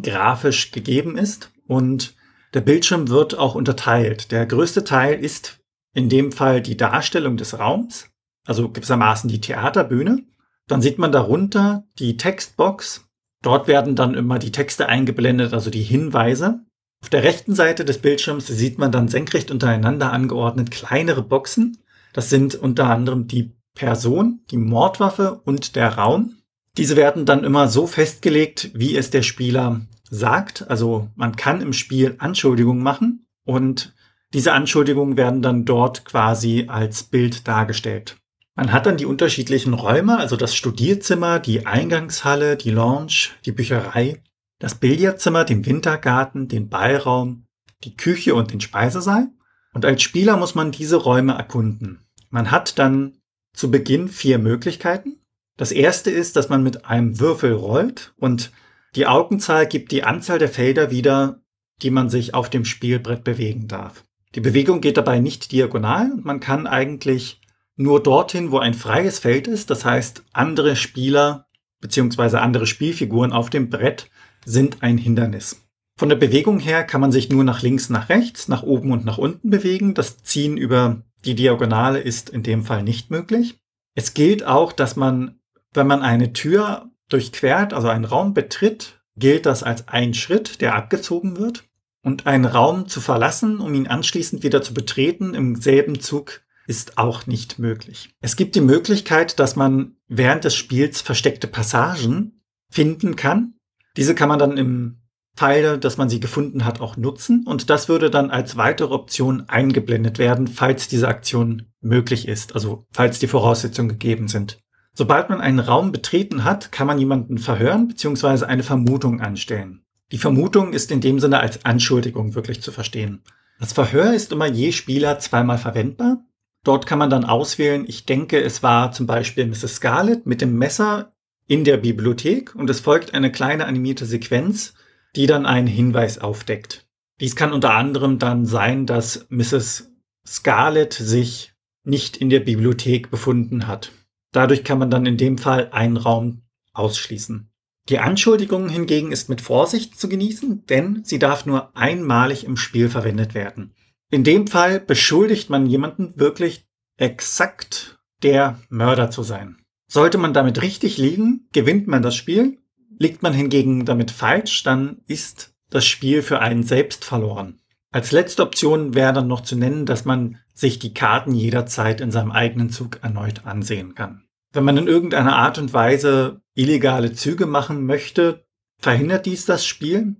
grafisch 0.00 0.72
gegeben 0.72 1.16
ist. 1.16 1.52
Und 1.66 2.14
der 2.54 2.60
Bildschirm 2.60 3.08
wird 3.08 3.38
auch 3.38 3.54
unterteilt. 3.54 4.30
Der 4.30 4.46
größte 4.46 4.84
Teil 4.84 5.22
ist 5.22 5.60
in 5.94 6.08
dem 6.08 6.32
Fall 6.32 6.60
die 6.60 6.76
Darstellung 6.76 7.36
des 7.36 7.58
Raums, 7.58 8.10
also 8.46 8.68
gewissermaßen 8.68 9.30
die 9.30 9.40
Theaterbühne. 9.40 10.24
Dann 10.66 10.82
sieht 10.82 10.98
man 10.98 11.12
darunter 11.12 11.84
die 11.98 12.16
Textbox. 12.16 13.08
Dort 13.44 13.68
werden 13.68 13.94
dann 13.94 14.14
immer 14.14 14.38
die 14.38 14.52
Texte 14.52 14.88
eingeblendet, 14.88 15.52
also 15.52 15.68
die 15.68 15.82
Hinweise. 15.82 16.60
Auf 17.02 17.10
der 17.10 17.24
rechten 17.24 17.54
Seite 17.54 17.84
des 17.84 17.98
Bildschirms 17.98 18.46
sieht 18.46 18.78
man 18.78 18.90
dann 18.90 19.08
senkrecht 19.08 19.50
untereinander 19.50 20.14
angeordnet 20.14 20.70
kleinere 20.70 21.22
Boxen. 21.22 21.76
Das 22.14 22.30
sind 22.30 22.54
unter 22.54 22.88
anderem 22.88 23.28
die 23.28 23.52
Person, 23.74 24.40
die 24.50 24.56
Mordwaffe 24.56 25.42
und 25.44 25.76
der 25.76 25.94
Raum. 25.96 26.36
Diese 26.78 26.96
werden 26.96 27.26
dann 27.26 27.44
immer 27.44 27.68
so 27.68 27.86
festgelegt, 27.86 28.70
wie 28.72 28.96
es 28.96 29.10
der 29.10 29.22
Spieler 29.22 29.82
sagt. 30.08 30.70
Also 30.70 31.10
man 31.14 31.36
kann 31.36 31.60
im 31.60 31.74
Spiel 31.74 32.14
Anschuldigungen 32.16 32.82
machen 32.82 33.26
und 33.44 33.92
diese 34.32 34.54
Anschuldigungen 34.54 35.18
werden 35.18 35.42
dann 35.42 35.66
dort 35.66 36.06
quasi 36.06 36.64
als 36.68 37.02
Bild 37.02 37.46
dargestellt. 37.46 38.16
Man 38.56 38.72
hat 38.72 38.86
dann 38.86 38.96
die 38.96 39.06
unterschiedlichen 39.06 39.74
Räume, 39.74 40.18
also 40.18 40.36
das 40.36 40.54
Studierzimmer, 40.54 41.40
die 41.40 41.66
Eingangshalle, 41.66 42.56
die 42.56 42.70
Lounge, 42.70 43.30
die 43.44 43.52
Bücherei, 43.52 44.22
das 44.60 44.76
Billardzimmer, 44.76 45.44
den 45.44 45.66
Wintergarten, 45.66 46.46
den 46.46 46.68
Ballraum, 46.68 47.46
die 47.82 47.96
Küche 47.96 48.34
und 48.34 48.52
den 48.52 48.60
Speisesaal. 48.60 49.28
Und 49.72 49.84
als 49.84 50.02
Spieler 50.02 50.36
muss 50.36 50.54
man 50.54 50.70
diese 50.70 50.96
Räume 50.96 51.32
erkunden. 51.32 52.06
Man 52.30 52.52
hat 52.52 52.78
dann 52.78 53.18
zu 53.54 53.70
Beginn 53.70 54.08
vier 54.08 54.38
Möglichkeiten. 54.38 55.20
Das 55.56 55.72
erste 55.72 56.10
ist, 56.10 56.36
dass 56.36 56.48
man 56.48 56.62
mit 56.62 56.84
einem 56.84 57.18
Würfel 57.18 57.52
rollt 57.52 58.12
und 58.16 58.52
die 58.96 59.06
Augenzahl 59.06 59.66
gibt 59.66 59.90
die 59.90 60.04
Anzahl 60.04 60.38
der 60.38 60.48
Felder 60.48 60.90
wieder, 60.90 61.40
die 61.82 61.90
man 61.90 62.08
sich 62.08 62.34
auf 62.34 62.50
dem 62.50 62.64
Spielbrett 62.64 63.24
bewegen 63.24 63.66
darf. 63.66 64.04
Die 64.36 64.40
Bewegung 64.40 64.80
geht 64.80 64.96
dabei 64.96 65.18
nicht 65.18 65.50
diagonal 65.50 66.12
und 66.12 66.24
man 66.24 66.40
kann 66.40 66.66
eigentlich 66.66 67.40
nur 67.76 68.02
dorthin, 68.02 68.50
wo 68.50 68.58
ein 68.58 68.74
freies 68.74 69.18
Feld 69.18 69.48
ist, 69.48 69.70
das 69.70 69.84
heißt 69.84 70.24
andere 70.32 70.76
Spieler 70.76 71.46
bzw. 71.80 72.36
andere 72.38 72.66
Spielfiguren 72.66 73.32
auf 73.32 73.50
dem 73.50 73.70
Brett 73.70 74.10
sind 74.44 74.82
ein 74.82 74.98
Hindernis. 74.98 75.60
Von 75.96 76.08
der 76.08 76.16
Bewegung 76.16 76.58
her 76.58 76.84
kann 76.84 77.00
man 77.00 77.12
sich 77.12 77.30
nur 77.30 77.44
nach 77.44 77.62
links, 77.62 77.88
nach 77.88 78.08
rechts, 78.08 78.48
nach 78.48 78.62
oben 78.62 78.90
und 78.90 79.04
nach 79.04 79.18
unten 79.18 79.50
bewegen. 79.50 79.94
Das 79.94 80.22
Ziehen 80.22 80.56
über 80.56 81.02
die 81.24 81.34
Diagonale 81.34 82.00
ist 82.00 82.30
in 82.30 82.42
dem 82.42 82.62
Fall 82.62 82.82
nicht 82.82 83.10
möglich. 83.10 83.58
Es 83.94 84.12
gilt 84.14 84.44
auch, 84.44 84.72
dass 84.72 84.96
man, 84.96 85.38
wenn 85.72 85.86
man 85.86 86.02
eine 86.02 86.32
Tür 86.32 86.90
durchquert, 87.08 87.72
also 87.72 87.88
einen 87.88 88.04
Raum 88.04 88.34
betritt, 88.34 89.00
gilt 89.16 89.46
das 89.46 89.62
als 89.62 89.86
ein 89.86 90.14
Schritt, 90.14 90.60
der 90.60 90.74
abgezogen 90.74 91.36
wird. 91.36 91.64
Und 92.02 92.26
einen 92.26 92.44
Raum 92.44 92.86
zu 92.88 93.00
verlassen, 93.00 93.60
um 93.60 93.72
ihn 93.72 93.86
anschließend 93.86 94.42
wieder 94.42 94.60
zu 94.60 94.74
betreten, 94.74 95.32
im 95.32 95.56
selben 95.56 96.00
Zug 96.00 96.42
ist 96.66 96.98
auch 96.98 97.26
nicht 97.26 97.58
möglich. 97.58 98.10
Es 98.20 98.36
gibt 98.36 98.54
die 98.54 98.60
Möglichkeit, 98.60 99.38
dass 99.38 99.56
man 99.56 99.96
während 100.08 100.44
des 100.44 100.54
Spiels 100.54 101.00
versteckte 101.00 101.46
Passagen 101.46 102.42
finden 102.70 103.16
kann. 103.16 103.54
Diese 103.96 104.14
kann 104.14 104.28
man 104.28 104.38
dann 104.38 104.56
im 104.56 105.00
Teil, 105.36 105.78
dass 105.78 105.96
man 105.96 106.08
sie 106.08 106.20
gefunden 106.20 106.64
hat, 106.64 106.80
auch 106.80 106.96
nutzen 106.96 107.44
und 107.46 107.68
das 107.68 107.88
würde 107.88 108.08
dann 108.08 108.30
als 108.30 108.56
weitere 108.56 108.94
Option 108.94 109.48
eingeblendet 109.48 110.18
werden, 110.18 110.46
falls 110.46 110.86
diese 110.86 111.08
Aktion 111.08 111.66
möglich 111.80 112.28
ist, 112.28 112.54
also 112.54 112.86
falls 112.92 113.18
die 113.18 113.26
Voraussetzungen 113.26 113.88
gegeben 113.88 114.28
sind. 114.28 114.58
Sobald 114.92 115.28
man 115.28 115.40
einen 115.40 115.58
Raum 115.58 115.90
betreten 115.90 116.44
hat, 116.44 116.70
kann 116.70 116.86
man 116.86 117.00
jemanden 117.00 117.38
verhören 117.38 117.88
bzw. 117.88 118.44
eine 118.44 118.62
Vermutung 118.62 119.20
anstellen. 119.20 119.84
Die 120.12 120.18
Vermutung 120.18 120.72
ist 120.72 120.92
in 120.92 121.00
dem 121.00 121.18
Sinne 121.18 121.40
als 121.40 121.64
Anschuldigung 121.64 122.36
wirklich 122.36 122.62
zu 122.62 122.70
verstehen. 122.70 123.22
Das 123.58 123.72
Verhör 123.72 124.14
ist 124.14 124.30
immer 124.30 124.46
je 124.46 124.70
Spieler 124.70 125.18
zweimal 125.18 125.58
verwendbar. 125.58 126.23
Dort 126.64 126.86
kann 126.86 126.98
man 126.98 127.10
dann 127.10 127.24
auswählen, 127.24 127.84
ich 127.86 128.06
denke, 128.06 128.42
es 128.42 128.62
war 128.62 128.90
zum 128.92 129.06
Beispiel 129.06 129.46
Mrs. 129.46 129.76
Scarlett 129.76 130.26
mit 130.26 130.40
dem 130.40 130.56
Messer 130.56 131.14
in 131.46 131.62
der 131.62 131.76
Bibliothek 131.76 132.54
und 132.54 132.70
es 132.70 132.80
folgt 132.80 133.12
eine 133.12 133.30
kleine 133.30 133.66
animierte 133.66 134.06
Sequenz, 134.06 134.72
die 135.14 135.26
dann 135.26 135.44
einen 135.44 135.66
Hinweis 135.66 136.18
aufdeckt. 136.18 136.86
Dies 137.20 137.36
kann 137.36 137.52
unter 137.52 137.74
anderem 137.74 138.18
dann 138.18 138.46
sein, 138.46 138.86
dass 138.86 139.26
Mrs. 139.28 139.92
Scarlett 140.26 140.94
sich 140.94 141.52
nicht 141.84 142.16
in 142.16 142.30
der 142.30 142.40
Bibliothek 142.40 143.10
befunden 143.10 143.66
hat. 143.66 143.92
Dadurch 144.32 144.64
kann 144.64 144.78
man 144.78 144.90
dann 144.90 145.06
in 145.06 145.18
dem 145.18 145.36
Fall 145.36 145.68
einen 145.70 145.98
Raum 145.98 146.42
ausschließen. 146.72 147.50
Die 147.90 147.98
Anschuldigung 147.98 148.70
hingegen 148.70 149.12
ist 149.12 149.28
mit 149.28 149.42
Vorsicht 149.42 150.00
zu 150.00 150.08
genießen, 150.08 150.64
denn 150.66 151.04
sie 151.04 151.18
darf 151.18 151.44
nur 151.44 151.76
einmalig 151.76 152.44
im 152.44 152.56
Spiel 152.56 152.88
verwendet 152.88 153.34
werden. 153.34 153.74
In 154.14 154.22
dem 154.22 154.46
Fall 154.46 154.78
beschuldigt 154.78 155.50
man 155.50 155.66
jemanden 155.66 156.12
wirklich 156.14 156.68
exakt 156.96 157.98
der 158.22 158.60
Mörder 158.68 159.10
zu 159.10 159.24
sein. 159.24 159.56
Sollte 159.90 160.18
man 160.18 160.32
damit 160.32 160.62
richtig 160.62 160.98
liegen, 160.98 161.48
gewinnt 161.52 161.88
man 161.88 162.00
das 162.00 162.14
Spiel. 162.14 162.58
Liegt 162.96 163.24
man 163.24 163.32
hingegen 163.32 163.84
damit 163.86 164.12
falsch, 164.12 164.62
dann 164.62 164.98
ist 165.08 165.52
das 165.68 165.84
Spiel 165.84 166.22
für 166.22 166.38
einen 166.38 166.62
selbst 166.62 167.04
verloren. 167.04 167.58
Als 167.90 168.12
letzte 168.12 168.44
Option 168.44 168.94
wäre 168.94 169.12
dann 169.12 169.26
noch 169.26 169.40
zu 169.40 169.56
nennen, 169.56 169.84
dass 169.84 170.04
man 170.04 170.38
sich 170.52 170.78
die 170.78 170.94
Karten 170.94 171.34
jederzeit 171.34 172.00
in 172.00 172.12
seinem 172.12 172.30
eigenen 172.30 172.70
Zug 172.70 173.00
erneut 173.02 173.44
ansehen 173.44 173.96
kann. 173.96 174.28
Wenn 174.52 174.62
man 174.62 174.76
in 174.76 174.86
irgendeiner 174.86 175.34
Art 175.34 175.58
und 175.58 175.72
Weise 175.72 176.40
illegale 176.54 177.14
Züge 177.14 177.46
machen 177.46 177.84
möchte, 177.84 178.46
verhindert 178.78 179.26
dies 179.26 179.44
das 179.44 179.66
Spiel. 179.66 180.14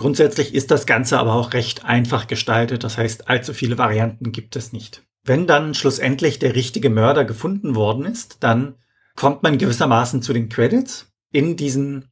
Grundsätzlich 0.00 0.54
ist 0.54 0.70
das 0.70 0.86
Ganze 0.86 1.18
aber 1.18 1.34
auch 1.34 1.52
recht 1.52 1.84
einfach 1.84 2.26
gestaltet, 2.26 2.84
das 2.84 2.96
heißt, 2.96 3.28
allzu 3.28 3.52
viele 3.52 3.76
Varianten 3.76 4.32
gibt 4.32 4.56
es 4.56 4.72
nicht. 4.72 5.02
Wenn 5.24 5.46
dann 5.46 5.74
schlussendlich 5.74 6.38
der 6.38 6.54
richtige 6.54 6.88
Mörder 6.88 7.26
gefunden 7.26 7.74
worden 7.74 8.06
ist, 8.06 8.38
dann 8.40 8.76
kommt 9.14 9.42
man 9.42 9.58
gewissermaßen 9.58 10.22
zu 10.22 10.32
den 10.32 10.48
Credits. 10.48 11.12
In 11.32 11.54
diesen 11.54 12.06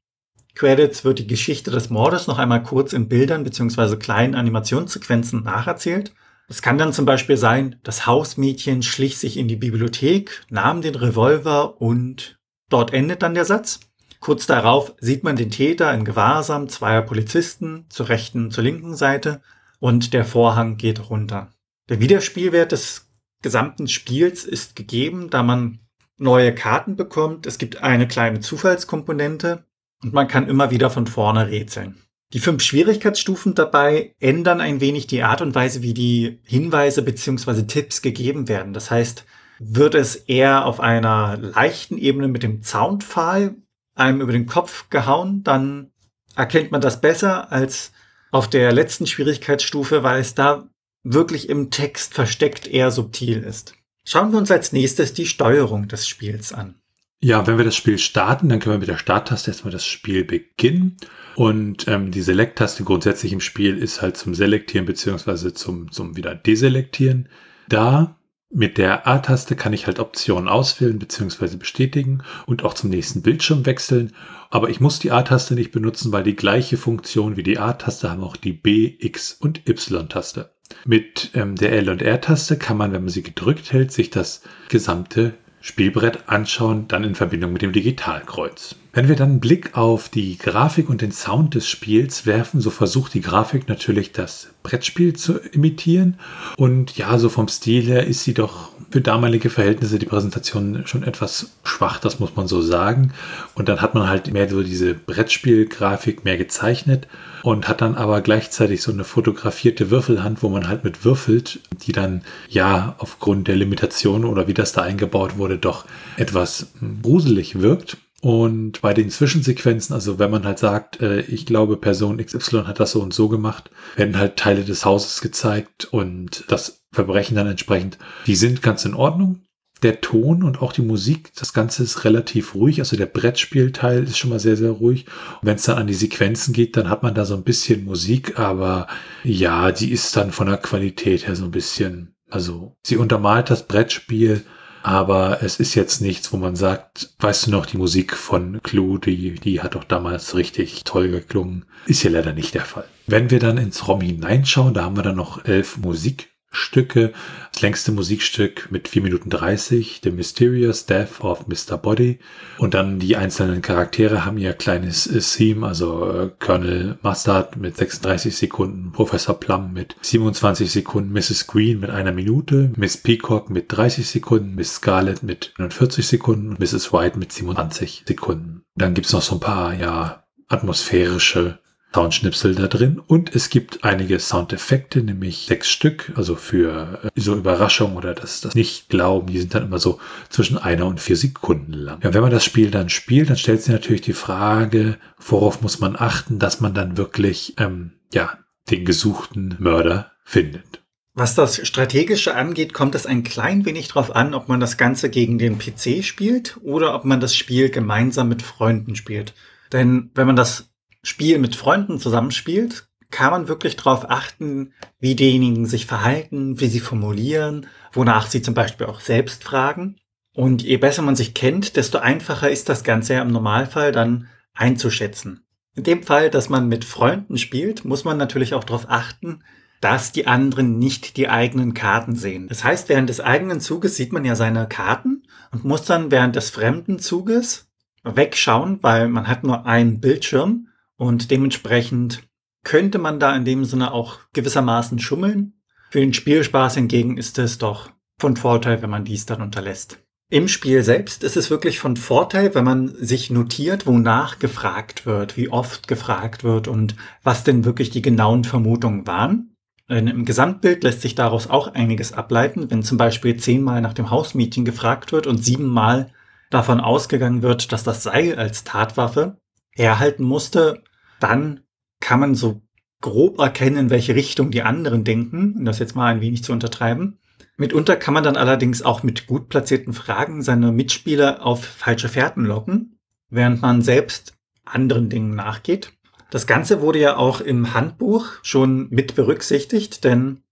Credits 0.54 1.02
wird 1.06 1.18
die 1.18 1.26
Geschichte 1.26 1.70
des 1.70 1.88
Mordes 1.88 2.26
noch 2.26 2.38
einmal 2.38 2.62
kurz 2.62 2.92
in 2.92 3.08
Bildern 3.08 3.42
bzw. 3.42 3.96
kleinen 3.96 4.34
Animationssequenzen 4.34 5.42
nacherzählt. 5.42 6.12
Es 6.46 6.60
kann 6.60 6.76
dann 6.76 6.92
zum 6.92 7.06
Beispiel 7.06 7.38
sein, 7.38 7.76
das 7.84 8.04
Hausmädchen 8.04 8.82
schlich 8.82 9.16
sich 9.16 9.38
in 9.38 9.48
die 9.48 9.56
Bibliothek, 9.56 10.44
nahm 10.50 10.82
den 10.82 10.94
Revolver 10.94 11.80
und 11.80 12.38
dort 12.68 12.92
endet 12.92 13.22
dann 13.22 13.32
der 13.32 13.46
Satz. 13.46 13.80
Kurz 14.20 14.46
darauf 14.46 14.94
sieht 15.00 15.24
man 15.24 15.36
den 15.36 15.50
Täter 15.50 15.92
in 15.94 16.04
Gewahrsam 16.04 16.68
zweier 16.68 17.02
Polizisten 17.02 17.86
zur 17.88 18.08
rechten, 18.08 18.50
zur 18.50 18.64
linken 18.64 18.96
Seite 18.96 19.40
und 19.78 20.12
der 20.12 20.24
Vorhang 20.24 20.76
geht 20.76 21.08
runter. 21.10 21.50
Der 21.88 22.00
Wiederspielwert 22.00 22.72
des 22.72 23.08
gesamten 23.42 23.88
Spiels 23.88 24.44
ist 24.44 24.76
gegeben, 24.76 25.30
da 25.30 25.42
man 25.42 25.80
neue 26.18 26.54
Karten 26.54 26.96
bekommt. 26.96 27.46
Es 27.46 27.58
gibt 27.58 27.82
eine 27.82 28.08
kleine 28.08 28.40
Zufallskomponente 28.40 29.64
und 30.02 30.12
man 30.12 30.28
kann 30.28 30.48
immer 30.48 30.70
wieder 30.70 30.90
von 30.90 31.06
vorne 31.06 31.48
rätseln. 31.48 31.96
Die 32.34 32.40
fünf 32.40 32.62
Schwierigkeitsstufen 32.62 33.54
dabei 33.54 34.14
ändern 34.18 34.60
ein 34.60 34.80
wenig 34.80 35.06
die 35.06 35.22
Art 35.22 35.40
und 35.40 35.54
Weise, 35.54 35.82
wie 35.82 35.94
die 35.94 36.40
Hinweise 36.44 37.02
bzw. 37.02 37.62
Tipps 37.62 38.02
gegeben 38.02 38.48
werden. 38.48 38.74
Das 38.74 38.90
heißt, 38.90 39.24
wird 39.60 39.94
es 39.94 40.14
eher 40.14 40.66
auf 40.66 40.78
einer 40.78 41.38
leichten 41.38 41.96
Ebene 41.96 42.28
mit 42.28 42.42
dem 42.42 42.62
Zaunpfahl 42.62 43.56
einem 43.98 44.20
über 44.20 44.32
den 44.32 44.46
Kopf 44.46 44.88
gehauen, 44.90 45.42
dann 45.42 45.90
erkennt 46.36 46.70
man 46.70 46.80
das 46.80 47.00
besser 47.00 47.52
als 47.52 47.92
auf 48.30 48.48
der 48.48 48.72
letzten 48.72 49.06
Schwierigkeitsstufe, 49.06 50.02
weil 50.02 50.20
es 50.20 50.34
da 50.34 50.68
wirklich 51.02 51.48
im 51.48 51.70
Text 51.70 52.14
versteckt 52.14 52.66
eher 52.66 52.90
subtil 52.90 53.42
ist. 53.42 53.74
Schauen 54.04 54.32
wir 54.32 54.38
uns 54.38 54.50
als 54.50 54.72
nächstes 54.72 55.12
die 55.12 55.26
Steuerung 55.26 55.88
des 55.88 56.06
Spiels 56.06 56.52
an. 56.52 56.76
Ja, 57.20 57.46
wenn 57.46 57.58
wir 57.58 57.64
das 57.64 57.74
Spiel 57.74 57.98
starten, 57.98 58.48
dann 58.48 58.60
können 58.60 58.76
wir 58.76 58.78
mit 58.78 58.88
der 58.88 58.98
Starttaste 58.98 59.50
erstmal 59.50 59.72
das 59.72 59.84
Spiel 59.84 60.24
beginnen. 60.24 60.96
Und 61.34 61.88
ähm, 61.88 62.10
die 62.10 62.22
Select-Taste 62.22 62.84
grundsätzlich 62.84 63.32
im 63.32 63.40
Spiel 63.40 63.76
ist 63.76 64.02
halt 64.02 64.16
zum 64.16 64.34
Selektieren 64.34 64.86
beziehungsweise 64.86 65.52
zum, 65.52 65.90
zum 65.90 66.16
wieder 66.16 66.34
Deselektieren 66.34 67.28
da. 67.68 68.17
Mit 68.50 68.78
der 68.78 69.06
A-Taste 69.06 69.56
kann 69.56 69.74
ich 69.74 69.86
halt 69.86 69.98
Optionen 69.98 70.48
auswählen 70.48 70.98
bzw. 70.98 71.56
bestätigen 71.56 72.22
und 72.46 72.64
auch 72.64 72.72
zum 72.72 72.88
nächsten 72.88 73.20
Bildschirm 73.20 73.66
wechseln. 73.66 74.12
Aber 74.48 74.70
ich 74.70 74.80
muss 74.80 74.98
die 74.98 75.10
A-Taste 75.10 75.54
nicht 75.54 75.70
benutzen, 75.70 76.12
weil 76.12 76.22
die 76.22 76.36
gleiche 76.36 76.78
Funktion 76.78 77.36
wie 77.36 77.42
die 77.42 77.58
A-Taste 77.58 78.10
haben 78.10 78.24
auch 78.24 78.36
die 78.36 78.54
B, 78.54 78.96
X 78.98 79.34
und 79.34 79.68
Y-Taste. 79.68 80.50
Mit 80.84 81.30
ähm, 81.34 81.56
der 81.56 81.72
L- 81.72 81.90
und 81.90 82.02
R-Taste 82.02 82.56
kann 82.56 82.76
man, 82.76 82.92
wenn 82.92 83.02
man 83.02 83.10
sie 83.10 83.22
gedrückt 83.22 83.72
hält, 83.72 83.92
sich 83.92 84.10
das 84.10 84.42
gesamte 84.68 85.34
Spielbrett 85.60 86.28
anschauen, 86.28 86.86
dann 86.88 87.04
in 87.04 87.14
Verbindung 87.14 87.52
mit 87.52 87.62
dem 87.62 87.72
Digitalkreuz. 87.72 88.76
Wenn 88.92 89.08
wir 89.08 89.16
dann 89.16 89.30
einen 89.30 89.40
Blick 89.40 89.76
auf 89.76 90.08
die 90.08 90.38
Grafik 90.38 90.88
und 90.88 91.02
den 91.02 91.12
Sound 91.12 91.54
des 91.54 91.68
Spiels 91.68 92.26
werfen, 92.26 92.60
so 92.60 92.70
versucht 92.70 93.14
die 93.14 93.20
Grafik 93.20 93.68
natürlich 93.68 94.12
das 94.12 94.50
Brettspiel 94.62 95.14
zu 95.14 95.38
imitieren. 95.38 96.18
Und 96.56 96.96
ja, 96.96 97.18
so 97.18 97.28
vom 97.28 97.48
Stil 97.48 97.84
her 97.84 98.06
ist 98.06 98.24
sie 98.24 98.34
doch 98.34 98.72
für 98.90 99.00
damalige 99.00 99.50
Verhältnisse 99.50 99.98
die 99.98 100.06
Präsentation 100.06 100.82
schon 100.86 101.02
etwas 101.02 101.50
schwach, 101.62 101.98
das 101.98 102.20
muss 102.20 102.36
man 102.36 102.48
so 102.48 102.62
sagen. 102.62 103.12
Und 103.54 103.68
dann 103.68 103.82
hat 103.82 103.94
man 103.94 104.08
halt 104.08 104.32
mehr 104.32 104.48
so 104.48 104.62
diese 104.62 104.94
Brettspielgrafik 104.94 106.24
mehr 106.24 106.38
gezeichnet 106.38 107.06
und 107.42 107.68
hat 107.68 107.82
dann 107.82 107.94
aber 107.94 108.22
gleichzeitig 108.22 108.82
so 108.82 108.90
eine 108.90 109.04
fotografierte 109.04 109.90
Würfelhand, 109.90 110.42
wo 110.42 110.48
man 110.48 110.68
halt 110.68 110.84
mit 110.84 111.04
würfelt, 111.04 111.60
die 111.86 111.92
dann 111.92 112.22
ja 112.48 112.94
aufgrund 112.98 113.48
der 113.48 113.56
Limitation 113.56 114.24
oder 114.24 114.48
wie 114.48 114.54
das 114.54 114.72
da 114.72 114.82
eingebaut 114.82 115.36
wurde, 115.36 115.58
doch 115.58 115.84
etwas 116.16 116.68
gruselig 117.02 117.60
wirkt. 117.60 117.98
Und 118.20 118.80
bei 118.80 118.94
den 118.94 119.10
Zwischensequenzen, 119.10 119.94
also 119.94 120.18
wenn 120.18 120.30
man 120.30 120.44
halt 120.44 120.58
sagt, 120.58 121.00
äh, 121.00 121.20
ich 121.20 121.46
glaube, 121.46 121.76
Person 121.76 122.18
XY 122.18 122.64
hat 122.64 122.80
das 122.80 122.92
so 122.92 123.00
und 123.00 123.14
so 123.14 123.28
gemacht, 123.28 123.70
werden 123.94 124.18
halt 124.18 124.36
Teile 124.36 124.64
des 124.64 124.84
Hauses 124.84 125.20
gezeigt 125.20 125.86
und 125.92 126.44
das 126.48 126.84
Verbrechen 126.90 127.36
dann 127.36 127.46
entsprechend, 127.46 127.98
die 128.26 128.34
sind 128.34 128.62
ganz 128.62 128.84
in 128.84 128.94
Ordnung. 128.94 129.42
Der 129.84 130.00
Ton 130.00 130.42
und 130.42 130.60
auch 130.60 130.72
die 130.72 130.82
Musik, 130.82 131.30
das 131.36 131.52
Ganze 131.52 131.84
ist 131.84 132.04
relativ 132.04 132.56
ruhig. 132.56 132.80
Also 132.80 132.96
der 132.96 133.06
Brettspielteil 133.06 134.02
ist 134.02 134.18
schon 134.18 134.30
mal 134.30 134.40
sehr, 134.40 134.56
sehr 134.56 134.72
ruhig. 134.72 135.06
Und 135.40 135.46
wenn 135.46 135.54
es 135.54 135.62
dann 135.62 135.78
an 135.78 135.86
die 135.86 135.94
Sequenzen 135.94 136.52
geht, 136.52 136.76
dann 136.76 136.90
hat 136.90 137.04
man 137.04 137.14
da 137.14 137.24
so 137.24 137.36
ein 137.36 137.44
bisschen 137.44 137.84
Musik, 137.84 138.40
aber 138.40 138.88
ja, 139.22 139.70
die 139.70 139.92
ist 139.92 140.16
dann 140.16 140.32
von 140.32 140.48
der 140.48 140.56
Qualität 140.56 141.28
her 141.28 141.36
so 141.36 141.44
ein 141.44 141.52
bisschen, 141.52 142.16
also 142.28 142.76
sie 142.84 142.96
untermalt 142.96 143.50
das 143.50 143.68
Brettspiel, 143.68 144.42
aber 144.82 145.42
es 145.42 145.60
ist 145.60 145.74
jetzt 145.74 146.00
nichts, 146.00 146.32
wo 146.32 146.36
man 146.36 146.56
sagt, 146.56 147.10
weißt 147.18 147.46
du 147.46 147.50
noch, 147.50 147.66
die 147.66 147.76
Musik 147.76 148.16
von 148.16 148.60
Clue, 148.62 148.98
die, 148.98 149.34
die 149.34 149.60
hat 149.60 149.74
doch 149.74 149.84
damals 149.84 150.34
richtig 150.34 150.84
toll 150.84 151.08
geklungen. 151.10 151.64
Ist 151.86 152.02
hier 152.02 152.10
leider 152.10 152.32
nicht 152.32 152.54
der 152.54 152.64
Fall. 152.64 152.84
Wenn 153.06 153.30
wir 153.30 153.38
dann 153.38 153.58
ins 153.58 153.88
ROM 153.88 154.00
hineinschauen, 154.00 154.74
da 154.74 154.84
haben 154.84 154.96
wir 154.96 155.02
dann 155.02 155.16
noch 155.16 155.44
elf 155.44 155.78
Musik 155.78 156.30
Stücke. 156.50 157.12
Das 157.52 157.62
längste 157.62 157.92
Musikstück 157.92 158.68
mit 158.70 158.88
4 158.88 159.02
Minuten 159.02 159.30
30, 159.30 160.00
The 160.02 160.10
Mysterious 160.10 160.86
Death 160.86 161.20
of 161.20 161.46
Mr. 161.46 161.76
Body. 161.76 162.18
Und 162.58 162.74
dann 162.74 162.98
die 162.98 163.16
einzelnen 163.16 163.62
Charaktere 163.62 164.24
haben 164.24 164.38
ihr 164.38 164.52
kleines 164.52 165.06
äh, 165.06 165.20
Theme, 165.20 165.66
also 165.66 166.10
äh, 166.10 166.30
Colonel 166.38 166.98
Mustard 167.02 167.56
mit 167.56 167.76
36 167.76 168.36
Sekunden, 168.36 168.92
Professor 168.92 169.38
Plum 169.38 169.72
mit 169.72 169.96
27 170.00 170.70
Sekunden, 170.70 171.12
Mrs. 171.12 171.46
Green 171.46 171.80
mit 171.80 171.90
einer 171.90 172.12
Minute, 172.12 172.72
Miss 172.76 172.96
Peacock 172.96 173.50
mit 173.50 173.66
30 173.68 174.08
Sekunden, 174.08 174.54
Miss 174.54 174.76
Scarlet 174.76 175.22
mit 175.22 175.52
49 175.58 176.06
Sekunden 176.06 176.50
und 176.50 176.60
Mrs. 176.60 176.92
White 176.92 177.18
mit 177.18 177.32
27 177.32 178.04
Sekunden. 178.06 178.62
Dann 178.74 178.94
gibt's 178.94 179.12
noch 179.12 179.22
so 179.22 179.36
ein 179.36 179.40
paar, 179.40 179.74
ja, 179.74 180.24
atmosphärische 180.48 181.58
Soundschnipsel 181.94 182.54
da 182.54 182.66
drin 182.66 183.00
und 183.04 183.34
es 183.34 183.48
gibt 183.48 183.82
einige 183.82 184.18
Soundeffekte, 184.20 185.02
nämlich 185.02 185.46
sechs 185.48 185.68
Stück, 185.68 186.12
also 186.16 186.36
für 186.36 187.00
äh, 187.02 187.20
so 187.20 187.34
Überraschung 187.34 187.96
oder 187.96 188.14
das, 188.14 188.40
das 188.40 188.54
Nicht-Glauben, 188.54 189.28
die 189.28 189.38
sind 189.38 189.54
dann 189.54 189.64
immer 189.64 189.78
so 189.78 189.98
zwischen 190.28 190.58
einer 190.58 190.86
und 190.86 191.00
vier 191.00 191.16
Sekunden 191.16 191.72
lang. 191.72 192.00
Ja, 192.02 192.12
wenn 192.12 192.22
man 192.22 192.30
das 192.30 192.44
Spiel 192.44 192.70
dann 192.70 192.90
spielt, 192.90 193.30
dann 193.30 193.38
stellt 193.38 193.62
sich 193.62 193.72
natürlich 193.72 194.02
die 194.02 194.12
Frage, 194.12 194.98
worauf 195.18 195.62
muss 195.62 195.80
man 195.80 195.96
achten, 195.96 196.38
dass 196.38 196.60
man 196.60 196.74
dann 196.74 196.96
wirklich, 196.96 197.54
ähm, 197.58 197.92
ja, 198.12 198.38
den 198.70 198.84
gesuchten 198.84 199.56
Mörder 199.58 200.12
findet. 200.24 200.82
Was 201.14 201.34
das 201.34 201.66
Strategische 201.66 202.36
angeht, 202.36 202.74
kommt 202.74 202.94
es 202.94 203.06
ein 203.06 203.24
klein 203.24 203.64
wenig 203.64 203.88
darauf 203.88 204.14
an, 204.14 204.34
ob 204.34 204.48
man 204.48 204.60
das 204.60 204.76
Ganze 204.76 205.10
gegen 205.10 205.38
den 205.38 205.58
PC 205.58 206.04
spielt 206.04 206.58
oder 206.62 206.94
ob 206.94 207.04
man 207.04 207.18
das 207.18 207.34
Spiel 207.34 207.70
gemeinsam 207.70 208.28
mit 208.28 208.42
Freunden 208.42 208.94
spielt. 208.94 209.34
Denn 209.72 210.10
wenn 210.14 210.28
man 210.28 210.36
das 210.36 210.70
Spiel 211.08 211.38
mit 211.38 211.56
Freunden 211.56 211.98
zusammenspielt, 211.98 212.88
kann 213.10 213.30
man 213.30 213.48
wirklich 213.48 213.76
darauf 213.76 214.10
achten, 214.10 214.74
wie 215.00 215.16
diejenigen 215.16 215.66
sich 215.66 215.86
verhalten, 215.86 216.60
wie 216.60 216.68
sie 216.68 216.80
formulieren, 216.80 217.66
wonach 217.92 218.26
sie 218.26 218.42
zum 218.42 218.54
Beispiel 218.54 218.86
auch 218.86 219.00
selbst 219.00 219.42
fragen. 219.42 219.96
Und 220.34 220.62
je 220.62 220.76
besser 220.76 221.02
man 221.02 221.16
sich 221.16 221.34
kennt, 221.34 221.76
desto 221.76 221.98
einfacher 221.98 222.50
ist 222.50 222.68
das 222.68 222.84
Ganze 222.84 223.14
ja 223.14 223.22
im 223.22 223.32
Normalfall 223.32 223.92
dann 223.92 224.28
einzuschätzen. 224.54 225.46
In 225.74 225.84
dem 225.84 226.02
Fall, 226.02 226.28
dass 226.28 226.48
man 226.48 226.68
mit 226.68 226.84
Freunden 226.84 227.38
spielt, 227.38 227.84
muss 227.84 228.04
man 228.04 228.18
natürlich 228.18 228.52
auch 228.52 228.64
darauf 228.64 228.90
achten, 228.90 229.42
dass 229.80 230.12
die 230.12 230.26
anderen 230.26 230.78
nicht 230.78 231.16
die 231.16 231.28
eigenen 231.28 231.72
Karten 231.72 232.16
sehen. 232.16 232.48
Das 232.48 232.64
heißt, 232.64 232.88
während 232.88 233.08
des 233.08 233.20
eigenen 233.20 233.60
Zuges 233.60 233.96
sieht 233.96 234.12
man 234.12 234.24
ja 234.24 234.34
seine 234.34 234.68
Karten 234.68 235.22
und 235.52 235.64
muss 235.64 235.84
dann 235.84 236.10
während 236.10 236.36
des 236.36 236.50
fremden 236.50 236.98
Zuges 236.98 237.70
wegschauen, 238.04 238.80
weil 238.82 239.08
man 239.08 239.26
hat 239.26 239.44
nur 239.44 239.66
einen 239.66 240.00
Bildschirm 240.00 240.67
und 240.98 241.30
dementsprechend 241.30 242.22
könnte 242.64 242.98
man 242.98 243.18
da 243.18 243.34
in 243.34 243.46
dem 243.46 243.64
Sinne 243.64 243.92
auch 243.92 244.18
gewissermaßen 244.34 244.98
schummeln. 244.98 245.54
Für 245.90 246.00
den 246.00 246.12
Spielspaß 246.12 246.74
hingegen 246.74 247.16
ist 247.16 247.38
es 247.38 247.56
doch 247.56 247.90
von 248.20 248.36
Vorteil, 248.36 248.82
wenn 248.82 248.90
man 248.90 249.04
dies 249.04 249.24
dann 249.24 249.40
unterlässt. 249.40 250.00
Im 250.30 250.48
Spiel 250.48 250.82
selbst 250.82 251.24
ist 251.24 251.38
es 251.38 251.48
wirklich 251.48 251.78
von 251.78 251.96
Vorteil, 251.96 252.54
wenn 252.54 252.64
man 252.64 252.88
sich 252.88 253.30
notiert, 253.30 253.86
wonach 253.86 254.38
gefragt 254.38 255.06
wird, 255.06 255.38
wie 255.38 255.48
oft 255.48 255.88
gefragt 255.88 256.44
wird 256.44 256.68
und 256.68 256.96
was 257.22 257.44
denn 257.44 257.64
wirklich 257.64 257.88
die 257.88 258.02
genauen 258.02 258.44
Vermutungen 258.44 259.06
waren. 259.06 259.54
Im 259.88 260.26
Gesamtbild 260.26 260.84
lässt 260.84 261.00
sich 261.00 261.14
daraus 261.14 261.48
auch 261.48 261.68
einiges 261.68 262.12
ableiten, 262.12 262.70
wenn 262.70 262.82
zum 262.82 262.98
Beispiel 262.98 263.38
zehnmal 263.38 263.80
nach 263.80 263.94
dem 263.94 264.10
Hausmeeting 264.10 264.66
gefragt 264.66 265.12
wird 265.12 265.26
und 265.26 265.42
siebenmal 265.42 266.12
davon 266.50 266.80
ausgegangen 266.80 267.40
wird, 267.40 267.72
dass 267.72 267.84
das 267.84 268.02
Seil 268.02 268.38
als 268.38 268.64
Tatwaffe 268.64 269.38
herhalten 269.78 270.24
musste, 270.24 270.82
dann 271.20 271.60
kann 272.00 272.20
man 272.20 272.34
so 272.34 272.62
grob 273.00 273.38
erkennen, 273.38 273.76
in 273.76 273.90
welche 273.90 274.14
Richtung 274.14 274.50
die 274.50 274.62
anderen 274.62 275.04
denken, 275.04 275.54
um 275.56 275.64
das 275.64 275.78
jetzt 275.78 275.94
mal 275.94 276.12
ein 276.12 276.20
wenig 276.20 276.42
zu 276.42 276.52
untertreiben. 276.52 277.18
Mitunter 277.56 277.96
kann 277.96 278.14
man 278.14 278.24
dann 278.24 278.36
allerdings 278.36 278.82
auch 278.82 279.02
mit 279.02 279.26
gut 279.26 279.48
platzierten 279.48 279.92
Fragen 279.92 280.42
seine 280.42 280.72
Mitspieler 280.72 281.44
auf 281.44 281.64
falsche 281.64 282.08
Fährten 282.08 282.44
locken, 282.44 282.98
während 283.30 283.62
man 283.62 283.82
selbst 283.82 284.34
anderen 284.64 285.08
Dingen 285.08 285.34
nachgeht. 285.34 285.92
Das 286.30 286.46
Ganze 286.46 286.82
wurde 286.82 287.00
ja 287.00 287.16
auch 287.16 287.40
im 287.40 287.74
Handbuch 287.74 288.26
schon 288.42 288.88
mit 288.90 289.14
berücksichtigt, 289.14 290.04
denn 290.04 290.42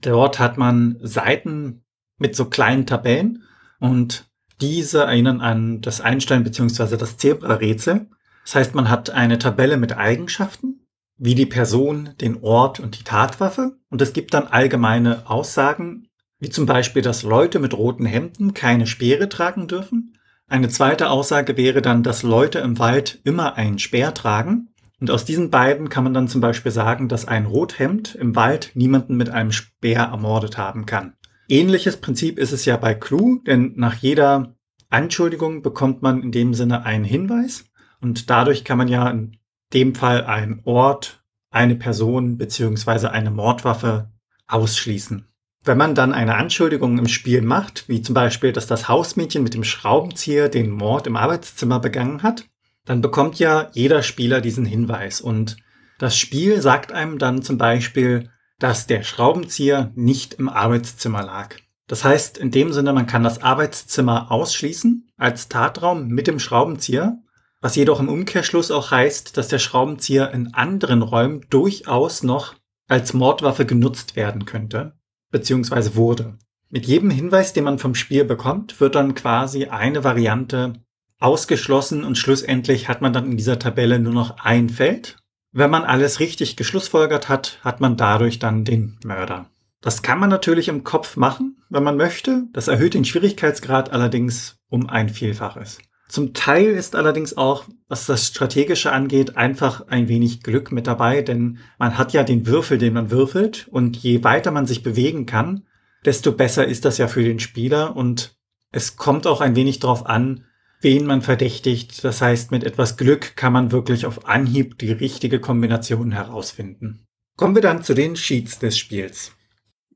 dort 0.00 0.38
hat 0.38 0.56
man 0.56 0.98
Seiten 1.02 1.84
mit 2.18 2.34
so 2.34 2.46
kleinen 2.46 2.86
Tabellen 2.86 3.42
und 3.78 4.28
diese 4.60 5.04
erinnern 5.04 5.40
an 5.40 5.80
das 5.80 6.00
Einstein- 6.00 6.44
bzw. 6.44 6.96
das 6.96 7.16
Zebra-Rätsel. 7.16 8.08
Das 8.48 8.54
heißt, 8.54 8.74
man 8.74 8.88
hat 8.88 9.10
eine 9.10 9.38
Tabelle 9.38 9.76
mit 9.76 9.98
Eigenschaften, 9.98 10.86
wie 11.18 11.34
die 11.34 11.44
Person, 11.44 12.14
den 12.18 12.42
Ort 12.42 12.80
und 12.80 12.98
die 12.98 13.04
Tatwaffe. 13.04 13.76
Und 13.90 14.00
es 14.00 14.14
gibt 14.14 14.32
dann 14.32 14.46
allgemeine 14.46 15.28
Aussagen, 15.28 16.08
wie 16.38 16.48
zum 16.48 16.64
Beispiel, 16.64 17.02
dass 17.02 17.24
Leute 17.24 17.58
mit 17.58 17.76
roten 17.76 18.06
Hemden 18.06 18.54
keine 18.54 18.86
Speere 18.86 19.28
tragen 19.28 19.68
dürfen. 19.68 20.16
Eine 20.46 20.70
zweite 20.70 21.10
Aussage 21.10 21.58
wäre 21.58 21.82
dann, 21.82 22.02
dass 22.02 22.22
Leute 22.22 22.60
im 22.60 22.78
Wald 22.78 23.20
immer 23.22 23.56
einen 23.56 23.78
Speer 23.78 24.14
tragen. 24.14 24.68
Und 24.98 25.10
aus 25.10 25.26
diesen 25.26 25.50
beiden 25.50 25.90
kann 25.90 26.04
man 26.04 26.14
dann 26.14 26.28
zum 26.28 26.40
Beispiel 26.40 26.72
sagen, 26.72 27.10
dass 27.10 27.28
ein 27.28 27.44
Rothemd 27.44 28.14
im 28.14 28.34
Wald 28.34 28.70
niemanden 28.72 29.18
mit 29.18 29.28
einem 29.28 29.52
Speer 29.52 30.04
ermordet 30.04 30.56
haben 30.56 30.86
kann. 30.86 31.12
Ähnliches 31.50 31.98
Prinzip 31.98 32.38
ist 32.38 32.52
es 32.52 32.64
ja 32.64 32.78
bei 32.78 32.94
Clue, 32.94 33.42
denn 33.46 33.74
nach 33.76 33.96
jeder 33.96 34.54
Anschuldigung 34.88 35.60
bekommt 35.60 36.00
man 36.00 36.22
in 36.22 36.32
dem 36.32 36.54
Sinne 36.54 36.86
einen 36.86 37.04
Hinweis 37.04 37.67
und 38.00 38.30
dadurch 38.30 38.64
kann 38.64 38.78
man 38.78 38.88
ja 38.88 39.08
in 39.10 39.36
dem 39.72 39.94
Fall 39.94 40.24
einen 40.24 40.60
Ort, 40.64 41.22
eine 41.50 41.76
Person 41.76 42.38
beziehungsweise 42.38 43.10
eine 43.10 43.30
Mordwaffe 43.30 44.10
ausschließen. 44.46 45.26
Wenn 45.64 45.78
man 45.78 45.94
dann 45.94 46.12
eine 46.12 46.36
Anschuldigung 46.36 46.98
im 46.98 47.08
Spiel 47.08 47.42
macht, 47.42 47.88
wie 47.88 48.00
zum 48.00 48.14
Beispiel, 48.14 48.52
dass 48.52 48.66
das 48.66 48.88
Hausmädchen 48.88 49.42
mit 49.42 49.54
dem 49.54 49.64
Schraubenzieher 49.64 50.48
den 50.48 50.70
Mord 50.70 51.06
im 51.06 51.16
Arbeitszimmer 51.16 51.80
begangen 51.80 52.22
hat, 52.22 52.46
dann 52.84 53.02
bekommt 53.02 53.38
ja 53.38 53.68
jeder 53.72 54.02
Spieler 54.02 54.40
diesen 54.40 54.64
Hinweis 54.64 55.20
und 55.20 55.56
das 55.98 56.16
Spiel 56.16 56.62
sagt 56.62 56.92
einem 56.92 57.18
dann 57.18 57.42
zum 57.42 57.58
Beispiel, 57.58 58.30
dass 58.58 58.86
der 58.86 59.02
Schraubenzieher 59.02 59.92
nicht 59.94 60.34
im 60.34 60.48
Arbeitszimmer 60.48 61.22
lag. 61.22 61.56
Das 61.88 62.04
heißt, 62.04 62.38
in 62.38 62.50
dem 62.50 62.72
Sinne, 62.72 62.92
man 62.92 63.06
kann 63.06 63.24
das 63.24 63.42
Arbeitszimmer 63.42 64.30
ausschließen 64.30 65.10
als 65.16 65.48
Tatraum 65.48 66.08
mit 66.08 66.26
dem 66.26 66.38
Schraubenzieher, 66.38 67.18
was 67.60 67.76
jedoch 67.76 68.00
im 68.00 68.08
Umkehrschluss 68.08 68.70
auch 68.70 68.90
heißt, 68.90 69.36
dass 69.36 69.48
der 69.48 69.58
Schraubenzieher 69.58 70.30
in 70.32 70.54
anderen 70.54 71.02
Räumen 71.02 71.46
durchaus 71.50 72.22
noch 72.22 72.54
als 72.88 73.12
Mordwaffe 73.12 73.66
genutzt 73.66 74.16
werden 74.16 74.44
könnte, 74.44 74.92
beziehungsweise 75.30 75.94
wurde. 75.94 76.38
Mit 76.70 76.86
jedem 76.86 77.10
Hinweis, 77.10 77.52
den 77.52 77.64
man 77.64 77.78
vom 77.78 77.94
Spiel 77.94 78.24
bekommt, 78.24 78.80
wird 78.80 78.94
dann 78.94 79.14
quasi 79.14 79.66
eine 79.66 80.04
Variante 80.04 80.74
ausgeschlossen 81.18 82.04
und 82.04 82.16
schlussendlich 82.16 82.88
hat 82.88 83.00
man 83.00 83.12
dann 83.12 83.30
in 83.30 83.36
dieser 83.36 83.58
Tabelle 83.58 83.98
nur 83.98 84.12
noch 84.12 84.38
ein 84.38 84.68
Feld. 84.68 85.16
Wenn 85.50 85.70
man 85.70 85.84
alles 85.84 86.20
richtig 86.20 86.56
geschlussfolgert 86.56 87.28
hat, 87.28 87.58
hat 87.62 87.80
man 87.80 87.96
dadurch 87.96 88.38
dann 88.38 88.64
den 88.64 88.98
Mörder. 89.04 89.50
Das 89.80 90.02
kann 90.02 90.18
man 90.18 90.28
natürlich 90.28 90.68
im 90.68 90.84
Kopf 90.84 91.16
machen, 91.16 91.62
wenn 91.70 91.82
man 91.82 91.96
möchte. 91.96 92.44
Das 92.52 92.68
erhöht 92.68 92.94
den 92.94 93.04
Schwierigkeitsgrad 93.04 93.90
allerdings 93.90 94.58
um 94.68 94.88
ein 94.88 95.08
Vielfaches. 95.08 95.78
Zum 96.08 96.32
Teil 96.32 96.68
ist 96.68 96.96
allerdings 96.96 97.36
auch, 97.36 97.64
was 97.86 98.06
das 98.06 98.26
Strategische 98.26 98.92
angeht, 98.92 99.36
einfach 99.36 99.88
ein 99.88 100.08
wenig 100.08 100.42
Glück 100.42 100.72
mit 100.72 100.86
dabei, 100.86 101.20
denn 101.20 101.58
man 101.78 101.98
hat 101.98 102.14
ja 102.14 102.24
den 102.24 102.46
Würfel, 102.46 102.78
den 102.78 102.94
man 102.94 103.10
würfelt, 103.10 103.68
und 103.70 103.96
je 103.96 104.24
weiter 104.24 104.50
man 104.50 104.66
sich 104.66 104.82
bewegen 104.82 105.26
kann, 105.26 105.66
desto 106.06 106.32
besser 106.32 106.66
ist 106.66 106.86
das 106.86 106.96
ja 106.96 107.08
für 107.08 107.22
den 107.22 107.40
Spieler 107.40 107.94
und 107.94 108.36
es 108.72 108.96
kommt 108.96 109.26
auch 109.26 109.42
ein 109.42 109.54
wenig 109.54 109.80
darauf 109.80 110.06
an, 110.06 110.44
wen 110.80 111.04
man 111.06 111.22
verdächtigt. 111.22 112.02
Das 112.04 112.22
heißt, 112.22 112.50
mit 112.50 112.64
etwas 112.64 112.96
Glück 112.96 113.36
kann 113.36 113.52
man 113.52 113.72
wirklich 113.72 114.06
auf 114.06 114.26
Anhieb 114.26 114.78
die 114.78 114.92
richtige 114.92 115.40
Kombination 115.40 116.12
herausfinden. 116.12 117.04
Kommen 117.36 117.54
wir 117.54 117.62
dann 117.62 117.82
zu 117.82 117.94
den 117.94 118.16
Sheets 118.16 118.58
des 118.58 118.78
Spiels. 118.78 119.32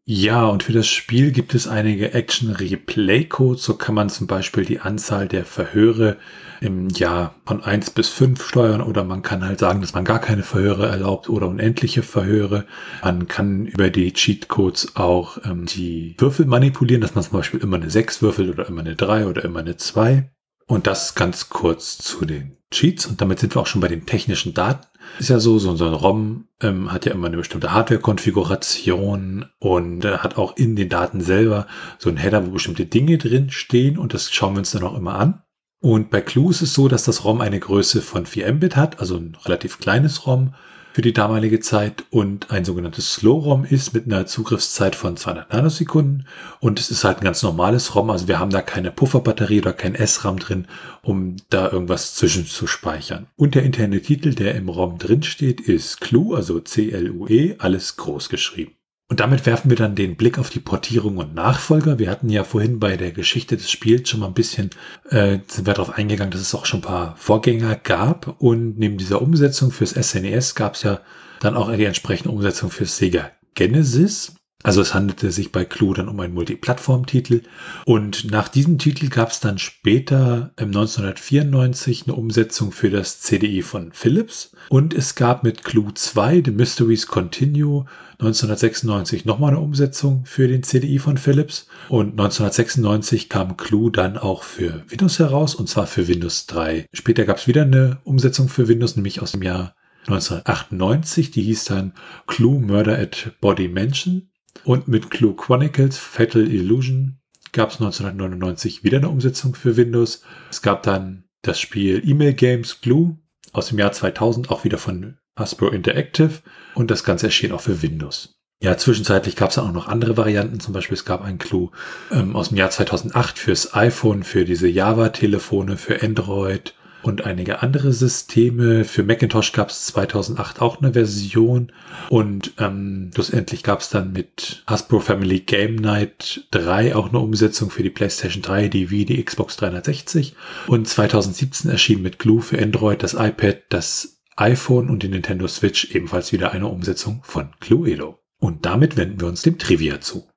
Ja, 0.04 0.46
und 0.46 0.64
für 0.64 0.72
das 0.72 0.88
Spiel 0.88 1.30
gibt 1.30 1.54
es 1.54 1.68
einige 1.68 2.12
Action-Replay-Codes. 2.12 3.62
So 3.62 3.74
kann 3.74 3.94
man 3.94 4.10
zum 4.10 4.26
Beispiel 4.26 4.64
die 4.64 4.80
Anzahl 4.80 5.28
der 5.28 5.44
Verhöre 5.44 6.16
im 6.60 6.88
Jahr 6.88 7.36
von 7.46 7.62
eins 7.62 7.90
bis 7.90 8.08
fünf 8.08 8.44
steuern 8.44 8.80
oder 8.80 9.04
man 9.04 9.22
kann 9.22 9.44
halt 9.44 9.60
sagen, 9.60 9.80
dass 9.80 9.94
man 9.94 10.04
gar 10.04 10.20
keine 10.20 10.42
Verhöre 10.42 10.88
erlaubt 10.88 11.28
oder 11.28 11.46
unendliche 11.46 12.02
Verhöre. 12.02 12.66
Man 13.02 13.28
kann 13.28 13.66
über 13.66 13.90
die 13.90 14.12
Cheat-Codes 14.12 14.96
auch 14.96 15.38
ähm, 15.44 15.66
die 15.66 16.16
Würfel 16.18 16.46
manipulieren, 16.46 17.00
dass 17.00 17.14
man 17.14 17.22
zum 17.22 17.34
Beispiel 17.34 17.60
immer 17.60 17.76
eine 17.76 17.90
6 17.90 18.22
würfelt 18.22 18.50
oder 18.50 18.66
immer 18.66 18.80
eine 18.80 18.96
3 18.96 19.26
oder 19.26 19.44
immer 19.44 19.60
eine 19.60 19.76
2. 19.76 20.28
Und 20.66 20.88
das 20.88 21.14
ganz 21.14 21.48
kurz 21.48 21.98
zu 21.98 22.24
den 22.24 22.56
Cheats. 22.72 23.06
Und 23.06 23.20
damit 23.20 23.38
sind 23.38 23.54
wir 23.54 23.62
auch 23.62 23.66
schon 23.66 23.80
bei 23.80 23.88
den 23.88 24.06
technischen 24.06 24.52
Daten. 24.52 24.86
Ist 25.18 25.30
ja 25.30 25.38
so, 25.38 25.58
so 25.58 25.70
ein 25.70 25.94
ROM 25.94 26.46
ähm, 26.60 26.92
hat 26.92 27.04
ja 27.06 27.12
immer 27.12 27.26
eine 27.26 27.36
bestimmte 27.36 27.72
Hardware-Konfiguration 27.72 29.46
und 29.58 30.04
äh, 30.04 30.18
hat 30.18 30.36
auch 30.36 30.56
in 30.56 30.76
den 30.76 30.88
Daten 30.88 31.20
selber 31.20 31.66
so 31.98 32.10
ein 32.10 32.16
Header, 32.16 32.46
wo 32.46 32.50
bestimmte 32.50 32.86
Dinge 32.86 33.18
drin 33.18 33.50
stehen 33.50 33.98
und 33.98 34.14
das 34.14 34.32
schauen 34.32 34.54
wir 34.54 34.58
uns 34.60 34.72
dann 34.72 34.84
auch 34.84 34.96
immer 34.96 35.14
an. 35.14 35.42
Und 35.80 36.10
bei 36.10 36.20
Clue 36.20 36.50
ist 36.50 36.62
es 36.62 36.74
so, 36.74 36.86
dass 36.88 37.04
das 37.04 37.24
ROM 37.24 37.40
eine 37.40 37.58
Größe 37.58 38.02
von 38.02 38.24
4 38.24 38.52
Mbit 38.54 38.76
hat, 38.76 39.00
also 39.00 39.16
ein 39.16 39.36
relativ 39.44 39.80
kleines 39.80 40.26
ROM 40.26 40.54
für 40.92 41.02
die 41.02 41.12
damalige 41.12 41.60
Zeit 41.60 42.04
und 42.10 42.50
ein 42.50 42.64
sogenanntes 42.64 43.14
Slow-ROM 43.14 43.64
ist 43.64 43.94
mit 43.94 44.06
einer 44.06 44.26
Zugriffszeit 44.26 44.94
von 44.94 45.16
200 45.16 45.52
Nanosekunden 45.52 46.26
und 46.60 46.78
es 46.78 46.90
ist 46.90 47.04
halt 47.04 47.18
ein 47.18 47.24
ganz 47.24 47.42
normales 47.42 47.94
ROM, 47.94 48.10
also 48.10 48.28
wir 48.28 48.38
haben 48.38 48.50
da 48.50 48.60
keine 48.60 48.90
Pufferbatterie 48.90 49.60
oder 49.60 49.72
kein 49.72 49.94
SRAM 49.94 50.38
drin, 50.38 50.66
um 51.02 51.36
da 51.48 51.70
irgendwas 51.70 52.14
zwischen 52.14 52.46
zu 52.46 52.66
speichern. 52.66 53.26
Und 53.36 53.54
der 53.54 53.62
interne 53.62 54.02
Titel, 54.02 54.34
der 54.34 54.54
im 54.54 54.68
ROM 54.68 54.98
drin 54.98 55.22
steht, 55.22 55.60
ist 55.60 56.00
Clue, 56.00 56.36
also 56.36 56.60
C-L-U-E, 56.60 57.56
alles 57.58 57.96
groß 57.96 58.28
geschrieben. 58.28 58.72
Und 59.12 59.20
damit 59.20 59.44
werfen 59.44 59.68
wir 59.68 59.76
dann 59.76 59.94
den 59.94 60.16
Blick 60.16 60.38
auf 60.38 60.48
die 60.48 60.58
Portierung 60.58 61.18
und 61.18 61.34
Nachfolger. 61.34 61.98
Wir 61.98 62.08
hatten 62.08 62.30
ja 62.30 62.44
vorhin 62.44 62.80
bei 62.80 62.96
der 62.96 63.12
Geschichte 63.12 63.58
des 63.58 63.70
Spiels 63.70 64.08
schon 64.08 64.20
mal 64.20 64.28
ein 64.28 64.32
bisschen, 64.32 64.70
äh, 65.10 65.40
sind 65.46 65.66
wir 65.66 65.74
darauf 65.74 65.98
eingegangen, 65.98 66.30
dass 66.30 66.40
es 66.40 66.54
auch 66.54 66.64
schon 66.64 66.78
ein 66.78 66.84
paar 66.84 67.14
Vorgänger 67.18 67.76
gab. 67.76 68.40
Und 68.40 68.78
neben 68.78 68.96
dieser 68.96 69.20
Umsetzung 69.20 69.70
fürs 69.70 69.90
SNES 69.90 70.54
gab 70.54 70.76
es 70.76 70.84
ja 70.84 71.02
dann 71.40 71.56
auch 71.56 71.70
die 71.70 71.84
entsprechende 71.84 72.30
Umsetzung 72.30 72.70
fürs 72.70 72.96
Sega 72.96 73.32
Genesis. 73.52 74.34
Also 74.62 74.80
es 74.80 74.94
handelte 74.94 75.32
sich 75.32 75.50
bei 75.52 75.64
Clue 75.64 75.94
dann 75.94 76.08
um 76.08 76.18
einen 76.20 76.34
Multiplattform-Titel. 76.34 77.42
Und 77.84 78.30
nach 78.30 78.48
diesem 78.48 78.78
Titel 78.78 79.08
gab 79.08 79.30
es 79.30 79.40
dann 79.40 79.58
später 79.58 80.52
im 80.56 80.68
1994 80.68 82.04
eine 82.06 82.14
Umsetzung 82.14 82.72
für 82.72 82.90
das 82.90 83.20
CDI 83.20 83.62
von 83.62 83.92
Philips. 83.92 84.52
Und 84.68 84.94
es 84.94 85.14
gab 85.14 85.42
mit 85.42 85.64
Clue 85.64 85.92
2, 85.94 86.42
The 86.44 86.50
Mysteries 86.52 87.06
Continue, 87.06 87.86
1996 88.20 89.24
nochmal 89.24 89.50
eine 89.50 89.60
Umsetzung 89.60 90.24
für 90.24 90.46
den 90.46 90.62
CDI 90.62 91.00
von 91.00 91.18
Philips. 91.18 91.66
Und 91.88 92.12
1996 92.12 93.28
kam 93.28 93.56
Clue 93.56 93.90
dann 93.90 94.16
auch 94.16 94.44
für 94.44 94.84
Windows 94.88 95.18
heraus, 95.18 95.54
und 95.56 95.68
zwar 95.68 95.86
für 95.86 96.06
Windows 96.06 96.46
3. 96.46 96.86
Später 96.92 97.24
gab 97.24 97.38
es 97.38 97.48
wieder 97.48 97.62
eine 97.62 97.98
Umsetzung 98.04 98.48
für 98.48 98.68
Windows, 98.68 98.94
nämlich 98.94 99.20
aus 99.20 99.32
dem 99.32 99.42
Jahr 99.42 99.74
1998. 100.06 101.30
Die 101.32 101.42
hieß 101.42 101.64
dann 101.64 101.94
Clue 102.26 102.60
Murder 102.60 102.98
at 102.98 103.32
Body 103.40 103.68
Mansion. 103.68 104.28
Und 104.64 104.88
mit 104.88 105.10
Clue 105.10 105.34
Chronicles 105.34 105.98
Fatal 105.98 106.46
Illusion 106.46 107.18
gab 107.52 107.70
es 107.70 107.76
1999 107.76 108.84
wieder 108.84 108.98
eine 108.98 109.08
Umsetzung 109.08 109.54
für 109.54 109.76
Windows. 109.76 110.22
Es 110.50 110.62
gab 110.62 110.82
dann 110.82 111.24
das 111.42 111.60
Spiel 111.60 112.02
Email 112.08 112.34
Games 112.34 112.80
Glue 112.80 113.16
aus 113.52 113.68
dem 113.68 113.78
Jahr 113.78 113.92
2000, 113.92 114.50
auch 114.50 114.64
wieder 114.64 114.78
von 114.78 115.18
Hasbro 115.36 115.68
Interactive. 115.68 116.40
Und 116.74 116.90
das 116.90 117.04
Ganze 117.04 117.26
erschien 117.26 117.52
auch 117.52 117.60
für 117.60 117.82
Windows. 117.82 118.34
Ja, 118.62 118.76
zwischenzeitlich 118.78 119.34
gab 119.34 119.50
es 119.50 119.58
auch 119.58 119.72
noch 119.72 119.88
andere 119.88 120.16
Varianten. 120.16 120.60
Zum 120.60 120.72
Beispiel 120.72 120.94
es 120.94 121.04
gab 121.04 121.22
ein 121.22 121.38
Clue 121.38 121.70
ähm, 122.12 122.36
aus 122.36 122.50
dem 122.50 122.58
Jahr 122.58 122.70
2008 122.70 123.38
fürs 123.38 123.74
iPhone, 123.74 124.22
für 124.22 124.44
diese 124.44 124.68
Java-Telefone, 124.68 125.76
für 125.76 126.00
Android 126.00 126.74
und 127.02 127.24
einige 127.24 127.62
andere 127.62 127.92
Systeme. 127.92 128.84
Für 128.84 129.02
Macintosh 129.02 129.52
gab 129.52 129.70
es 129.70 129.86
2008 129.86 130.60
auch 130.60 130.80
eine 130.80 130.92
Version 130.92 131.72
und 132.08 132.52
ähm, 132.58 133.10
schlussendlich 133.14 133.62
gab 133.62 133.80
es 133.80 133.90
dann 133.90 134.12
mit 134.12 134.62
Hasbro 134.66 135.00
Family 135.00 135.40
Game 135.40 135.76
Night 135.76 136.46
3 136.52 136.94
auch 136.96 137.08
eine 137.08 137.18
Umsetzung 137.18 137.70
für 137.70 137.82
die 137.82 137.90
PlayStation 137.90 138.42
3, 138.42 138.68
die 138.68 138.90
Wii, 138.90 139.04
die 139.04 139.22
Xbox 139.22 139.56
360 139.56 140.34
und 140.66 140.88
2017 140.88 141.70
erschien 141.70 142.02
mit 142.02 142.18
Glue 142.18 142.42
für 142.42 142.60
Android, 142.60 143.02
das 143.02 143.14
iPad, 143.14 143.62
das 143.68 144.20
iPhone 144.36 144.88
und 144.88 145.02
die 145.02 145.08
Nintendo 145.08 145.46
Switch 145.46 145.94
ebenfalls 145.94 146.32
wieder 146.32 146.52
eine 146.52 146.68
Umsetzung 146.68 147.20
von 147.22 147.50
Cluedo. 147.60 148.18
Und 148.38 148.66
damit 148.66 148.96
wenden 148.96 149.20
wir 149.20 149.28
uns 149.28 149.42
dem 149.42 149.58
Trivia 149.58 150.00
zu. 150.00 150.31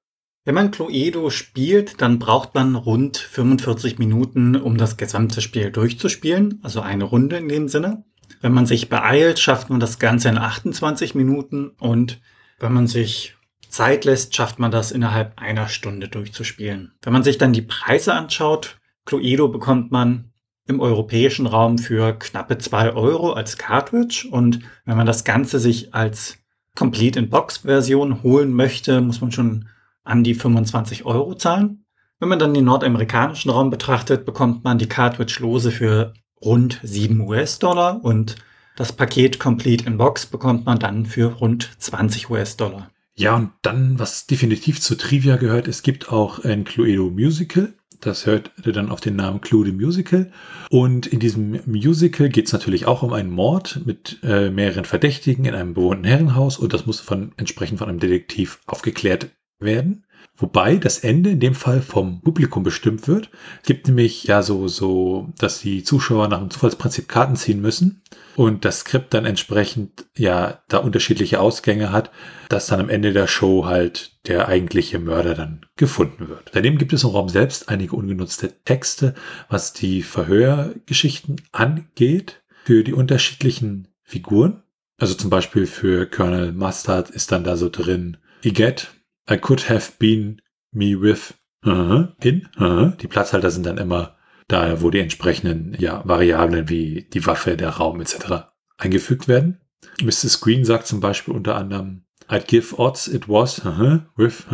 Wenn 0.46 0.54
man 0.54 0.70
Cluedo 0.70 1.32
spielt, 1.32 2.02
dann 2.02 2.20
braucht 2.20 2.54
man 2.54 2.76
rund 2.76 3.18
45 3.18 3.98
Minuten, 3.98 4.56
um 4.56 4.78
das 4.78 4.96
gesamte 4.96 5.42
Spiel 5.42 5.72
durchzuspielen, 5.72 6.60
also 6.62 6.82
eine 6.82 7.04
Runde 7.04 7.38
in 7.38 7.50
dem 7.50 7.68
Sinne. 7.68 8.06
Wenn 8.42 8.54
man 8.54 8.68
sich 8.68 8.88
beeilt, 8.88 9.40
schafft 9.40 9.72
man 9.72 9.80
das 9.80 9.98
Ganze 9.98 10.30
in 10.30 10.38
28 10.38 11.16
Minuten 11.16 11.70
und 11.80 12.22
wenn 12.60 12.74
man 12.74 12.86
sich 12.86 13.36
Zeit 13.70 14.06
lässt, 14.06 14.36
schafft 14.36 14.60
man 14.60 14.70
das 14.70 14.92
innerhalb 14.92 15.42
einer 15.42 15.68
Stunde 15.68 16.10
durchzuspielen. 16.10 16.94
Wenn 17.02 17.14
man 17.14 17.24
sich 17.24 17.40
dann 17.40 17.52
die 17.52 17.64
Preise 17.64 18.14
anschaut, 18.14 18.78
Cluedo 19.06 19.48
bekommt 19.48 19.92
man 19.92 20.32
im 20.68 20.80
europäischen 20.80 21.48
Raum 21.48 21.80
für 21.80 22.14
knappe 22.14 22.60
zwei 22.60 22.94
Euro 22.94 23.34
als 23.34 23.58
Cartridge 23.58 24.28
und 24.30 24.60
wenn 24.86 24.96
man 24.96 25.08
das 25.08 25.24
Ganze 25.24 25.58
sich 25.58 25.96
als 25.96 26.38
Complete 26.76 27.18
in 27.18 27.32
Box 27.32 27.58
Version 27.58 28.22
holen 28.22 28.54
möchte, 28.54 29.02
muss 29.02 29.22
man 29.22 29.32
schon 29.32 29.70
an 30.06 30.24
die 30.24 30.34
25 30.34 31.06
Euro 31.06 31.36
zahlen. 31.36 31.86
Wenn 32.20 32.30
man 32.30 32.40
dann 32.40 32.54
den 32.54 32.64
nordamerikanischen 32.64 33.52
Raum 33.52 33.70
betrachtet, 33.70 34.26
bekommt 34.26 34.64
man 34.64 34.78
die 34.78 34.88
Cartridge 34.88 35.40
lose 35.42 35.72
für 35.72 36.14
rund 36.42 36.80
7 36.82 37.20
US-Dollar 37.20 38.04
und 38.04 38.38
das 38.78 38.94
Paket 38.94 39.40
Complete 39.40 39.86
in 39.86 39.98
Box 39.98 40.26
bekommt 40.26 40.66
man 40.66 40.80
dann 40.80 41.06
für 41.06 41.34
rund 41.34 41.70
20 41.80 42.30
US-Dollar. 42.30 42.92
Ja, 43.18 43.36
und 43.36 43.52
dann, 43.62 43.98
was 43.98 44.28
definitiv 44.28 44.82
zu 44.82 44.96
Trivia 44.96 45.38
gehört, 45.38 45.68
es 45.68 45.82
gibt 45.84 46.12
auch 46.12 46.44
ein 46.44 46.66
Cluedo 46.66 47.10
Musical. 47.10 47.74
Das 48.02 48.26
hört 48.26 48.52
dann 48.66 48.90
auf 48.90 49.00
den 49.00 49.16
Namen 49.16 49.40
Clue 49.40 49.66
the 49.66 49.72
Musical. 49.72 50.32
Und 50.70 51.08
in 51.08 51.20
diesem 51.20 51.62
Musical 51.66 52.28
geht 52.28 52.48
es 52.48 52.54
natürlich 52.54 52.86
auch 52.86 53.04
um 53.04 53.14
einen 53.14 53.32
Mord 53.32 53.82
mit 53.86 54.20
äh, 54.24 54.50
mehreren 54.50 54.84
Verdächtigen 54.84 55.46
in 55.46 55.56
einem 55.56 55.74
bewohnten 55.74 56.04
Herrenhaus 56.04 56.58
und 56.58 56.74
das 56.74 56.86
muss 56.86 57.00
von, 57.00 57.32
entsprechend 57.38 57.80
von 57.80 57.88
einem 57.88 58.00
Detektiv 58.00 58.60
aufgeklärt 58.66 59.30
werden. 59.60 60.06
Wobei 60.38 60.76
das 60.78 61.00
Ende 61.00 61.32
in 61.32 61.40
dem 61.40 61.56
Fall 61.56 61.82
vom 61.82 62.22
Publikum 62.22 62.64
bestimmt 62.64 63.08
wird. 63.08 63.30
Es 63.62 63.68
gibt 63.68 63.88
nämlich 63.88 64.26
ja 64.26 64.42
so, 64.42 64.68
so, 64.68 65.30
dass 65.38 65.62
die 65.62 65.84
Zuschauer 65.84 66.28
nach 66.28 66.40
dem 66.40 66.50
Zufallsprinzip 66.50 67.08
Karten 67.08 67.36
ziehen 67.38 67.62
müssen 67.62 68.02
und 68.36 68.66
das 68.66 68.80
Skript 68.80 69.14
dann 69.14 69.26
entsprechend 69.26 70.06
ja 70.18 70.62
da 70.68 70.80
unterschiedliche 70.80 71.40
Ausgänge 71.40 71.92
hat, 71.92 72.12
dass 72.50 72.68
dann 72.68 72.82
am 72.82 72.90
Ende 72.90 73.14
der 73.14 73.28
Show 73.28 73.66
halt 73.66 74.18
der 74.28 74.48
eigentliche 74.48 75.00
Mörder 75.00 75.36
dann 75.36 75.66
gefunden 75.78 76.28
wird. 76.28 76.52
Daneben 76.54 76.78
gibt 76.78 76.92
es 76.92 77.04
im 77.04 77.12
Raum 77.12 77.30
selbst 77.30 77.70
einige 77.70 77.96
ungenutzte 77.96 78.52
Texte, 78.66 79.14
was 79.48 79.72
die 79.72 80.02
Verhörgeschichten 80.02 81.42
angeht 81.54 82.44
für 82.66 82.84
die 82.84 82.94
unterschiedlichen 82.94 83.88
Figuren. 84.04 84.64
Also 84.98 85.14
zum 85.14 85.30
Beispiel 85.30 85.66
für 85.66 86.06
Colonel 86.06 86.52
Mustard 86.52 87.10
ist 87.10 87.32
dann 87.32 87.44
da 87.44 87.58
so 87.58 87.70
drin, 87.70 88.18
Iget, 88.44 88.95
I 89.30 89.38
could 89.38 89.70
have 89.70 89.94
been 90.00 90.42
me 90.72 90.96
with 91.00 91.34
uh 91.66 92.08
in. 92.22 92.48
Uh. 92.60 92.92
Die 93.02 93.08
Platzhalter 93.08 93.50
sind 93.50 93.66
dann 93.66 93.78
immer 93.78 94.16
da, 94.48 94.82
wo 94.82 94.90
die 94.92 95.00
entsprechenden 95.00 95.76
ja, 95.80 96.02
Variablen 96.06 96.70
wie 96.70 97.08
die 97.12 97.26
Waffe, 97.26 97.58
der 97.58 97.70
Raum 97.70 98.02
etc. 98.02 98.48
eingefügt 98.78 99.28
werden. 99.28 99.60
Mrs. 100.04 100.42
Green 100.42 100.66
sagt 100.66 100.88
zum 100.88 101.00
Beispiel 101.00 101.34
unter 101.34 101.56
anderem, 101.56 102.06
I'd 102.30 102.48
give 102.48 102.76
odds 102.78 103.08
it 103.08 103.28
was 103.28 103.64
uh 103.66 104.00
with 104.16 104.46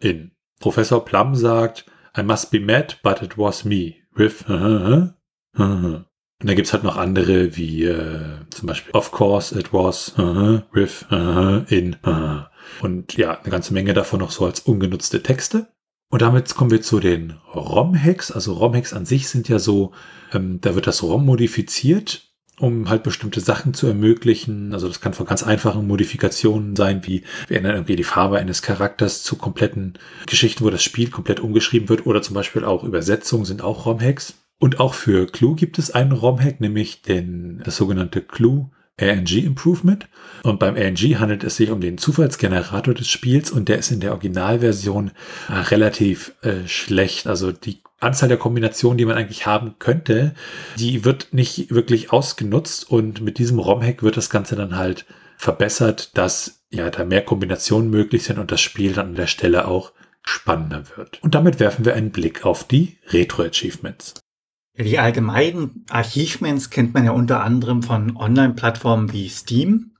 in. 0.00 0.32
Professor 0.60 1.04
Plum 1.04 1.34
sagt, 1.34 1.86
I 2.16 2.22
must 2.22 2.50
be 2.50 2.60
mad, 2.60 2.96
but 3.02 3.22
it 3.22 3.38
was 3.38 3.64
me 3.64 3.96
with. 4.14 4.44
Und 6.40 6.46
dann 6.46 6.54
gibt's 6.54 6.72
halt 6.72 6.84
noch 6.84 6.96
andere, 6.96 7.56
wie 7.56 7.84
äh, 7.84 8.38
zum 8.50 8.68
Beispiel 8.68 8.92
Of 8.92 9.10
course 9.10 9.58
it 9.58 9.72
was 9.72 10.14
uh 10.16 10.22
-huh, 10.22 10.62
with 10.72 11.04
uh 11.10 11.16
-huh, 11.16 11.72
in 11.72 11.96
uh 12.04 12.08
-huh. 12.08 12.46
Und 12.80 13.16
ja, 13.16 13.38
eine 13.38 13.50
ganze 13.50 13.74
Menge 13.74 13.94
davon 13.94 14.20
noch 14.20 14.30
so 14.30 14.46
als 14.46 14.60
ungenutzte 14.60 15.22
Texte. 15.22 15.68
Und 16.10 16.22
damit 16.22 16.54
kommen 16.54 16.70
wir 16.70 16.80
zu 16.80 17.00
den 17.00 17.34
ROM-Hacks. 17.54 18.30
Also 18.30 18.54
ROM-Hacks 18.54 18.94
an 18.94 19.04
sich 19.04 19.28
sind 19.28 19.48
ja 19.48 19.58
so, 19.58 19.92
ähm, 20.32 20.60
da 20.60 20.74
wird 20.74 20.86
das 20.86 21.02
ROM 21.02 21.26
modifiziert, 21.26 22.32
um 22.58 22.88
halt 22.88 23.02
bestimmte 23.02 23.40
Sachen 23.40 23.74
zu 23.74 23.86
ermöglichen. 23.86 24.72
Also 24.72 24.88
das 24.88 25.02
kann 25.02 25.12
von 25.12 25.26
ganz 25.26 25.42
einfachen 25.42 25.86
Modifikationen 25.86 26.76
sein, 26.76 27.06
wie 27.06 27.24
wir 27.46 27.58
ändern 27.58 27.74
irgendwie 27.74 27.96
die 27.96 28.04
Farbe 28.04 28.38
eines 28.38 28.62
Charakters 28.62 29.22
zu 29.22 29.36
kompletten 29.36 29.98
Geschichten, 30.26 30.64
wo 30.64 30.70
das 30.70 30.82
Spiel 30.82 31.10
komplett 31.10 31.40
umgeschrieben 31.40 31.90
wird. 31.90 32.06
Oder 32.06 32.22
zum 32.22 32.34
Beispiel 32.34 32.64
auch 32.64 32.84
Übersetzungen 32.84 33.44
sind 33.44 33.62
auch 33.62 33.84
ROM-Hacks. 33.84 34.34
Und 34.60 34.80
auch 34.80 34.94
für 34.94 35.26
Clue 35.26 35.54
gibt 35.54 35.78
es 35.78 35.90
einen 35.90 36.12
ROM-Hack, 36.12 36.60
nämlich 36.60 37.02
den, 37.02 37.60
das 37.64 37.76
sogenannte 37.76 38.22
Clue 38.22 38.70
RNG 39.00 39.44
Improvement. 39.44 40.08
Und 40.42 40.58
beim 40.58 40.76
RNG 40.76 41.16
handelt 41.18 41.44
es 41.44 41.56
sich 41.56 41.70
um 41.70 41.80
den 41.80 41.98
Zufallsgenerator 41.98 42.94
des 42.94 43.08
Spiels 43.08 43.50
und 43.50 43.68
der 43.68 43.78
ist 43.78 43.90
in 43.90 44.00
der 44.00 44.12
Originalversion 44.12 45.12
äh, 45.48 45.52
relativ 45.52 46.32
äh, 46.42 46.66
schlecht. 46.66 47.26
Also 47.26 47.52
die 47.52 47.80
Anzahl 48.00 48.28
der 48.28 48.38
Kombinationen, 48.38 48.98
die 48.98 49.04
man 49.04 49.16
eigentlich 49.16 49.46
haben 49.46 49.76
könnte, 49.78 50.34
die 50.76 51.04
wird 51.04 51.28
nicht 51.32 51.70
wirklich 51.70 52.12
ausgenutzt 52.12 52.88
und 52.88 53.20
mit 53.20 53.38
diesem 53.38 53.58
ROM-Hack 53.58 54.02
wird 54.02 54.16
das 54.16 54.30
Ganze 54.30 54.54
dann 54.54 54.76
halt 54.76 55.04
verbessert, 55.36 56.16
dass 56.16 56.60
ja 56.70 56.90
da 56.90 57.04
mehr 57.04 57.22
Kombinationen 57.24 57.90
möglich 57.90 58.24
sind 58.24 58.38
und 58.38 58.52
das 58.52 58.60
Spiel 58.60 58.92
dann 58.92 59.08
an 59.08 59.14
der 59.14 59.26
Stelle 59.26 59.66
auch 59.66 59.92
spannender 60.22 60.84
wird. 60.96 61.22
Und 61.22 61.34
damit 61.34 61.58
werfen 61.58 61.84
wir 61.84 61.94
einen 61.94 62.10
Blick 62.10 62.44
auf 62.44 62.64
die 62.64 62.98
Retro-Achievements. 63.08 64.14
Die 64.78 65.00
allgemeinen 65.00 65.84
Achievements 65.90 66.70
kennt 66.70 66.94
man 66.94 67.04
ja 67.04 67.10
unter 67.10 67.42
anderem 67.42 67.82
von 67.82 68.16
Online-Plattformen 68.16 69.12
wie 69.12 69.28
Steam. 69.28 69.96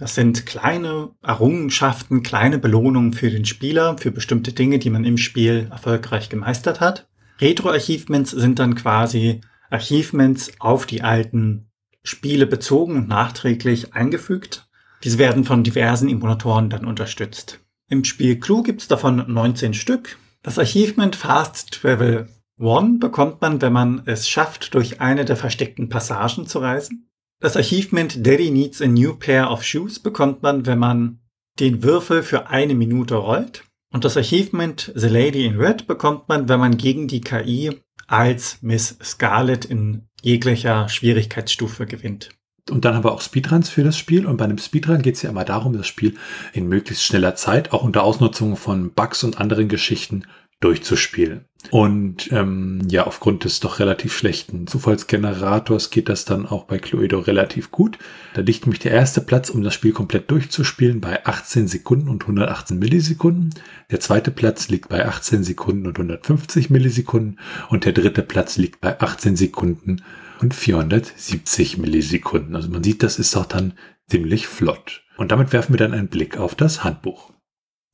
Das 0.00 0.14
sind 0.14 0.46
kleine 0.46 1.10
Errungenschaften, 1.22 2.22
kleine 2.22 2.58
Belohnungen 2.58 3.12
für 3.12 3.30
den 3.30 3.44
Spieler, 3.44 3.98
für 3.98 4.10
bestimmte 4.10 4.54
Dinge, 4.54 4.78
die 4.78 4.88
man 4.88 5.04
im 5.04 5.18
Spiel 5.18 5.68
erfolgreich 5.70 6.30
gemeistert 6.30 6.80
hat. 6.80 7.06
Retro-Achievements 7.38 8.30
sind 8.30 8.58
dann 8.58 8.74
quasi 8.74 9.42
Achievements 9.70 10.52
auf 10.58 10.86
die 10.86 11.02
alten 11.02 11.70
Spiele 12.02 12.46
bezogen 12.46 12.96
und 12.96 13.08
nachträglich 13.08 13.92
eingefügt. 13.94 14.68
Diese 15.02 15.18
werden 15.18 15.44
von 15.44 15.64
diversen 15.64 16.08
Emulatoren 16.08 16.70
dann 16.70 16.86
unterstützt. 16.86 17.60
Im 17.90 18.04
Spiel 18.04 18.40
Clue 18.40 18.62
gibt 18.62 18.80
es 18.80 18.88
davon 18.88 19.24
19 19.28 19.74
Stück. 19.74 20.16
Das 20.42 20.58
Achievement 20.58 21.14
Fast 21.14 21.72
Travel 21.72 22.28
One 22.58 22.98
bekommt 22.98 23.40
man, 23.40 23.60
wenn 23.60 23.72
man 23.72 24.02
es 24.06 24.28
schafft, 24.28 24.74
durch 24.74 25.00
eine 25.00 25.24
der 25.24 25.36
versteckten 25.36 25.88
Passagen 25.88 26.46
zu 26.46 26.60
reisen. 26.60 27.10
Das 27.40 27.56
Achievement 27.56 28.24
Daddy 28.26 28.50
Needs 28.50 28.80
a 28.80 28.86
New 28.86 29.14
Pair 29.16 29.50
of 29.50 29.64
Shoes 29.64 29.98
bekommt 29.98 30.42
man, 30.42 30.64
wenn 30.66 30.78
man 30.78 31.18
den 31.58 31.82
Würfel 31.82 32.22
für 32.22 32.48
eine 32.48 32.74
Minute 32.74 33.16
rollt. 33.16 33.64
Und 33.92 34.04
das 34.04 34.16
Achievement 34.16 34.92
The 34.94 35.08
Lady 35.08 35.44
in 35.46 35.56
Red 35.56 35.86
bekommt 35.86 36.28
man, 36.28 36.48
wenn 36.48 36.60
man 36.60 36.76
gegen 36.76 37.06
die 37.06 37.20
KI 37.20 37.80
als 38.06 38.58
Miss 38.60 38.98
Scarlet 39.02 39.64
in 39.64 40.08
jeglicher 40.22 40.88
Schwierigkeitsstufe 40.88 41.86
gewinnt. 41.86 42.30
Und 42.70 42.84
dann 42.84 42.94
haben 42.94 43.04
wir 43.04 43.12
auch 43.12 43.20
Speedruns 43.20 43.68
für 43.68 43.84
das 43.84 43.98
Spiel. 43.98 44.26
Und 44.26 44.38
bei 44.38 44.44
einem 44.44 44.58
Speedrun 44.58 45.02
geht 45.02 45.16
es 45.16 45.22
ja 45.22 45.30
immer 45.30 45.44
darum, 45.44 45.74
das 45.74 45.86
Spiel 45.86 46.14
in 46.54 46.68
möglichst 46.68 47.04
schneller 47.04 47.34
Zeit, 47.34 47.72
auch 47.72 47.84
unter 47.84 48.02
Ausnutzung 48.02 48.56
von 48.56 48.92
Bugs 48.94 49.22
und 49.22 49.38
anderen 49.38 49.68
Geschichten, 49.68 50.24
durchzuspielen. 50.64 51.44
Und 51.70 52.30
ähm, 52.32 52.80
ja, 52.88 53.06
aufgrund 53.06 53.44
des 53.44 53.60
doch 53.60 53.78
relativ 53.78 54.16
schlechten 54.16 54.66
Zufallsgenerators 54.66 55.90
geht 55.90 56.08
das 56.08 56.24
dann 56.24 56.46
auch 56.46 56.64
bei 56.64 56.78
Cluedo 56.78 57.18
relativ 57.18 57.70
gut. 57.70 57.98
Da 58.34 58.40
liegt 58.42 58.64
nämlich 58.64 58.80
der 58.80 58.92
erste 58.92 59.20
Platz, 59.20 59.50
um 59.50 59.62
das 59.62 59.74
Spiel 59.74 59.92
komplett 59.92 60.30
durchzuspielen, 60.30 61.00
bei 61.00 61.24
18 61.24 61.68
Sekunden 61.68 62.08
und 62.08 62.22
118 62.22 62.78
Millisekunden. 62.78 63.50
Der 63.90 64.00
zweite 64.00 64.30
Platz 64.30 64.68
liegt 64.68 64.88
bei 64.88 65.06
18 65.06 65.44
Sekunden 65.44 65.86
und 65.86 65.98
150 65.98 66.70
Millisekunden. 66.70 67.38
Und 67.68 67.84
der 67.84 67.92
dritte 67.92 68.22
Platz 68.22 68.56
liegt 68.56 68.80
bei 68.80 69.00
18 69.00 69.36
Sekunden 69.36 70.02
und 70.40 70.54
470 70.54 71.78
Millisekunden. 71.78 72.56
Also 72.56 72.70
man 72.70 72.82
sieht, 72.82 73.02
das 73.02 73.18
ist 73.18 73.36
doch 73.36 73.46
dann 73.46 73.74
ziemlich 74.08 74.46
flott. 74.46 75.02
Und 75.16 75.30
damit 75.30 75.52
werfen 75.52 75.74
wir 75.74 75.78
dann 75.78 75.92
einen 75.92 76.08
Blick 76.08 76.38
auf 76.38 76.54
das 76.54 76.84
Handbuch. 76.84 77.33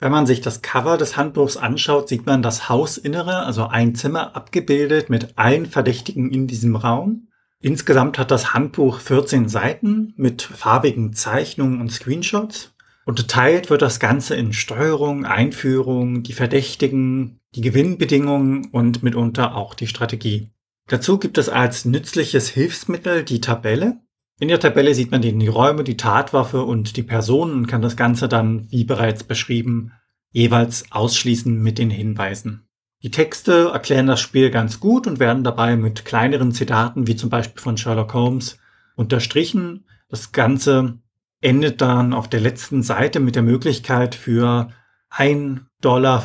Wenn 0.01 0.13
man 0.13 0.27
sich 0.27 0.41
das 0.41 0.63
Cover 0.63 0.97
des 0.97 1.19
Handbuchs 1.19 1.59
anschaut, 1.59 2.09
sieht 2.09 2.25
man 2.25 2.41
das 2.41 2.71
Hausinnere, 2.71 3.45
also 3.45 3.67
ein 3.67 3.95
Zimmer 3.95 4.35
abgebildet 4.35 5.11
mit 5.11 5.35
allen 5.37 5.67
Verdächtigen 5.67 6.31
in 6.31 6.47
diesem 6.47 6.75
Raum. 6.75 7.29
Insgesamt 7.61 8.19
hat 8.19 8.31
das 8.31 8.55
Handbuch 8.55 8.99
14 8.99 9.51
Seiten 9.51 10.15
mit 10.17 10.41
farbigen 10.41 11.13
Zeichnungen 11.13 11.83
und 11.83 11.93
Screenshots. 11.93 12.73
Unterteilt 13.05 13.69
wird 13.69 13.83
das 13.83 14.01
Ganze 14.01 14.35
in 14.37 14.55
Steuerung, 14.55 15.27
Einführung, 15.27 16.23
die 16.23 16.33
Verdächtigen, 16.33 17.39
die 17.55 17.61
Gewinnbedingungen 17.61 18.69
und 18.73 19.03
mitunter 19.03 19.55
auch 19.55 19.75
die 19.75 19.87
Strategie. 19.87 20.51
Dazu 20.87 21.19
gibt 21.19 21.37
es 21.37 21.51
als 21.51 21.85
nützliches 21.85 22.49
Hilfsmittel 22.49 23.23
die 23.23 23.43
Tabelle. 23.43 24.01
In 24.41 24.49
der 24.49 24.59
Tabelle 24.59 24.95
sieht 24.95 25.11
man 25.11 25.21
die 25.21 25.49
Räume, 25.49 25.85
die 25.85 25.99
Tatwaffe 25.99 26.65
und 26.65 26.97
die 26.97 27.03
Personen 27.03 27.53
und 27.53 27.67
kann 27.67 27.83
das 27.83 27.95
Ganze 27.95 28.27
dann, 28.27 28.67
wie 28.71 28.85
bereits 28.85 29.23
beschrieben, 29.23 29.93
jeweils 30.31 30.91
ausschließen 30.91 31.63
mit 31.63 31.77
den 31.77 31.91
Hinweisen. 31.91 32.67
Die 33.03 33.11
Texte 33.11 33.71
erklären 33.73 34.07
das 34.07 34.21
Spiel 34.21 34.51
ganz 34.51 34.81
gut 34.81 35.07
und 35.07 35.21
werden 35.21 35.45
dabei 35.45 35.77
mit 35.77 36.07
kleineren 36.07 36.53
Zitaten, 36.53 37.07
wie 37.07 37.17
zum 37.17 37.29
Beispiel 37.29 37.61
von 37.61 37.77
Sherlock 37.77 38.15
Holmes, 38.15 38.59
unterstrichen. 38.97 39.85
Das 40.09 40.33
Ganze 40.33 40.99
endet 41.43 41.83
dann 41.83 42.15
auf 42.15 42.27
der 42.27 42.41
letzten 42.41 42.83
Seite 42.83 43.21
mit 43.21 43.35
der 43.35 43.43
Möglichkeit 43.43 44.15
für 44.15 44.71
1,50 45.13 45.61
Dollar 45.83 46.23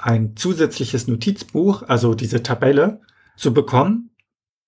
ein 0.00 0.34
zusätzliches 0.34 1.06
Notizbuch, 1.06 1.84
also 1.86 2.14
diese 2.14 2.42
Tabelle, 2.42 3.00
zu 3.36 3.54
bekommen. 3.54 4.09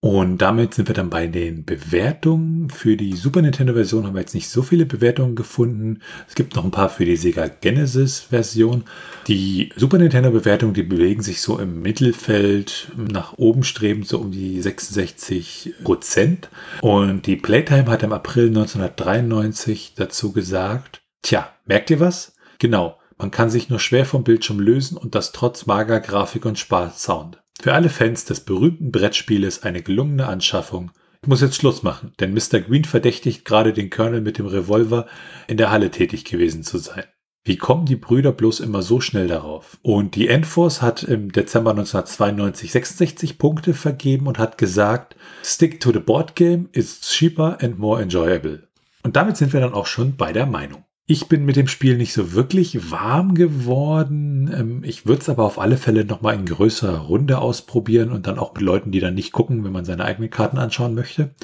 Und 0.04 0.38
damit 0.38 0.74
sind 0.74 0.88
wir 0.88 0.96
dann 0.96 1.10
bei 1.10 1.28
den 1.28 1.64
Bewertungen. 1.64 2.70
Für 2.70 2.96
die 2.96 3.12
Super 3.12 3.40
Nintendo-Version 3.40 4.04
haben 4.04 4.14
wir 4.14 4.20
jetzt 4.20 4.34
nicht 4.34 4.48
so 4.48 4.62
viele 4.62 4.84
Bewertungen 4.84 5.36
gefunden. 5.36 6.00
Es 6.26 6.34
gibt 6.34 6.56
noch 6.56 6.64
ein 6.64 6.72
paar 6.72 6.88
für 6.88 7.04
die 7.04 7.14
Sega 7.14 7.46
Genesis-Version. 7.46 8.82
Die 9.28 9.72
Super 9.76 9.98
Nintendo-Bewertungen, 9.98 10.74
die 10.74 10.82
bewegen 10.82 11.22
sich 11.22 11.40
so 11.40 11.56
im 11.60 11.82
Mittelfeld 11.82 12.90
nach 12.96 13.34
oben 13.38 13.62
strebend, 13.62 14.08
so 14.08 14.18
um 14.18 14.32
die 14.32 14.60
66 14.60 15.74
Prozent. 15.84 16.48
Und 16.80 17.28
die 17.28 17.36
Playtime 17.36 17.86
hat 17.86 18.02
im 18.02 18.12
April 18.12 18.48
1993 18.48 19.94
dazu 19.94 20.32
gesagt, 20.32 21.00
tja, 21.22 21.48
merkt 21.64 21.90
ihr 21.90 22.00
was? 22.00 22.34
Genau, 22.58 22.98
man 23.18 23.30
kann 23.30 23.50
sich 23.50 23.70
nur 23.70 23.78
schwer 23.78 24.04
vom 24.04 24.24
Bildschirm 24.24 24.58
lösen 24.58 24.96
und 24.96 25.14
das 25.14 25.30
trotz 25.30 25.66
mager 25.66 26.00
Grafik 26.00 26.44
und 26.44 26.58
Sparsound. 26.58 27.41
Für 27.62 27.74
alle 27.74 27.90
Fans 27.90 28.24
des 28.24 28.40
berühmten 28.40 28.90
Brettspieles 28.90 29.62
eine 29.62 29.82
gelungene 29.82 30.26
Anschaffung. 30.26 30.90
Ich 31.22 31.28
muss 31.28 31.42
jetzt 31.42 31.54
Schluss 31.54 31.84
machen, 31.84 32.12
denn 32.18 32.34
Mr. 32.34 32.60
Green 32.60 32.82
verdächtigt 32.82 33.44
gerade 33.44 33.72
den 33.72 33.88
Colonel 33.88 34.20
mit 34.20 34.38
dem 34.38 34.46
Revolver 34.46 35.06
in 35.46 35.58
der 35.58 35.70
Halle 35.70 35.92
tätig 35.92 36.24
gewesen 36.24 36.64
zu 36.64 36.78
sein. 36.78 37.04
Wie 37.44 37.56
kommen 37.56 37.86
die 37.86 37.94
Brüder 37.94 38.32
bloß 38.32 38.58
immer 38.58 38.82
so 38.82 39.00
schnell 39.00 39.28
darauf? 39.28 39.78
Und 39.82 40.16
die 40.16 40.26
Enforce 40.26 40.82
hat 40.82 41.04
im 41.04 41.30
Dezember 41.30 41.70
1992 41.70 42.72
66 42.72 43.38
Punkte 43.38 43.74
vergeben 43.74 44.26
und 44.26 44.38
hat 44.38 44.58
gesagt, 44.58 45.14
Stick 45.44 45.78
to 45.78 45.92
the 45.92 46.00
board 46.00 46.34
game 46.34 46.68
is 46.72 47.00
cheaper 47.02 47.58
and 47.62 47.78
more 47.78 48.02
enjoyable. 48.02 48.66
Und 49.04 49.14
damit 49.14 49.36
sind 49.36 49.52
wir 49.52 49.60
dann 49.60 49.72
auch 49.72 49.86
schon 49.86 50.16
bei 50.16 50.32
der 50.32 50.46
Meinung. 50.46 50.84
Ich 51.04 51.26
bin 51.26 51.44
mit 51.44 51.56
dem 51.56 51.66
Spiel 51.66 51.96
nicht 51.96 52.12
so 52.12 52.32
wirklich 52.32 52.92
warm 52.92 53.34
geworden. 53.34 54.48
Ähm, 54.56 54.84
ich 54.84 55.04
würde 55.04 55.20
es 55.20 55.28
aber 55.28 55.44
auf 55.44 55.58
alle 55.58 55.76
Fälle 55.76 56.04
nochmal 56.04 56.36
in 56.36 56.46
größerer 56.46 56.98
Runde 56.98 57.38
ausprobieren 57.38 58.12
und 58.12 58.28
dann 58.28 58.38
auch 58.38 58.54
mit 58.54 58.62
Leuten, 58.62 58.92
die 58.92 59.00
dann 59.00 59.14
nicht 59.14 59.32
gucken, 59.32 59.64
wenn 59.64 59.72
man 59.72 59.84
seine 59.84 60.04
eigenen 60.04 60.30
Karten 60.30 60.58
anschauen 60.58 60.94
möchte. 60.94 61.34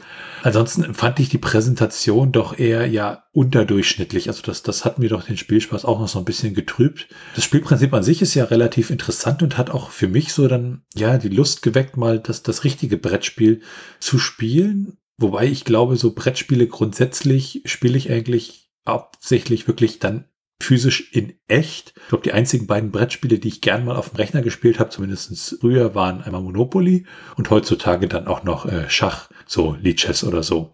Ansonsten 0.44 0.94
fand 0.94 1.18
ich 1.18 1.29
die 1.29 1.38
Präsentation 1.38 2.31
doch 2.31 2.57
eher 2.57 2.87
ja 2.87 3.25
unterdurchschnittlich. 3.33 4.29
Also 4.29 4.42
das, 4.42 4.62
das 4.62 4.85
hat 4.85 5.01
mir 5.01 5.09
doch 5.09 5.25
den 5.25 5.37
Spielspaß 5.37 5.85
auch 5.85 5.99
noch 5.99 6.09
so 6.09 6.21
ein 6.21 6.25
bisschen 6.25 6.55
getrübt. 6.55 7.09
Das 7.35 7.42
Spielprinzip 7.42 7.92
an 7.92 8.05
sich 8.05 8.23
ist 8.23 8.35
ja 8.35 8.44
relativ 8.44 8.90
interessant 8.90 9.42
und 9.42 9.59
hat 9.59 9.71
auch 9.71 9.90
für 9.90 10.07
mich 10.07 10.33
so 10.33 10.47
dann 10.47 10.83
ja 10.94 11.18
die 11.18 11.31
Lust 11.31 11.62
geweckt, 11.62 11.97
mal 11.97 12.21
das, 12.21 12.44
das 12.44 12.62
richtige 12.62 12.97
Brettspiel 12.97 13.61
zu 13.99 14.21
spielen. 14.21 14.99
Wobei 15.16 15.47
ich 15.47 15.64
glaube, 15.64 15.97
so 15.97 16.14
Brettspiele 16.14 16.68
grundsätzlich 16.68 17.62
spiele 17.64 17.99
ich 17.99 18.12
eigentlich 18.12 18.67
hauptsächlich 18.88 19.68
wirklich 19.68 20.01
dann 20.01 20.24
physisch 20.61 21.12
in 21.12 21.35
echt. 21.46 21.94
Ich 21.96 22.09
glaube, 22.09 22.24
die 22.24 22.33
einzigen 22.33 22.66
beiden 22.66 22.90
Brettspiele, 22.90 23.38
die 23.38 23.48
ich 23.48 23.61
gern 23.61 23.85
mal 23.85 23.96
auf 23.96 24.11
dem 24.11 24.16
Rechner 24.16 24.42
gespielt 24.42 24.81
habe, 24.81 24.90
zumindest 24.90 25.59
früher, 25.61 25.94
waren 25.94 26.22
einmal 26.22 26.42
Monopoly 26.42 27.07
und 27.37 27.51
heutzutage 27.51 28.09
dann 28.09 28.27
auch 28.27 28.42
noch 28.42 28.66
äh, 28.66 28.90
Schach, 28.90 29.31
so 29.46 29.77
Lichess 29.81 30.24
oder 30.24 30.42
so. 30.42 30.72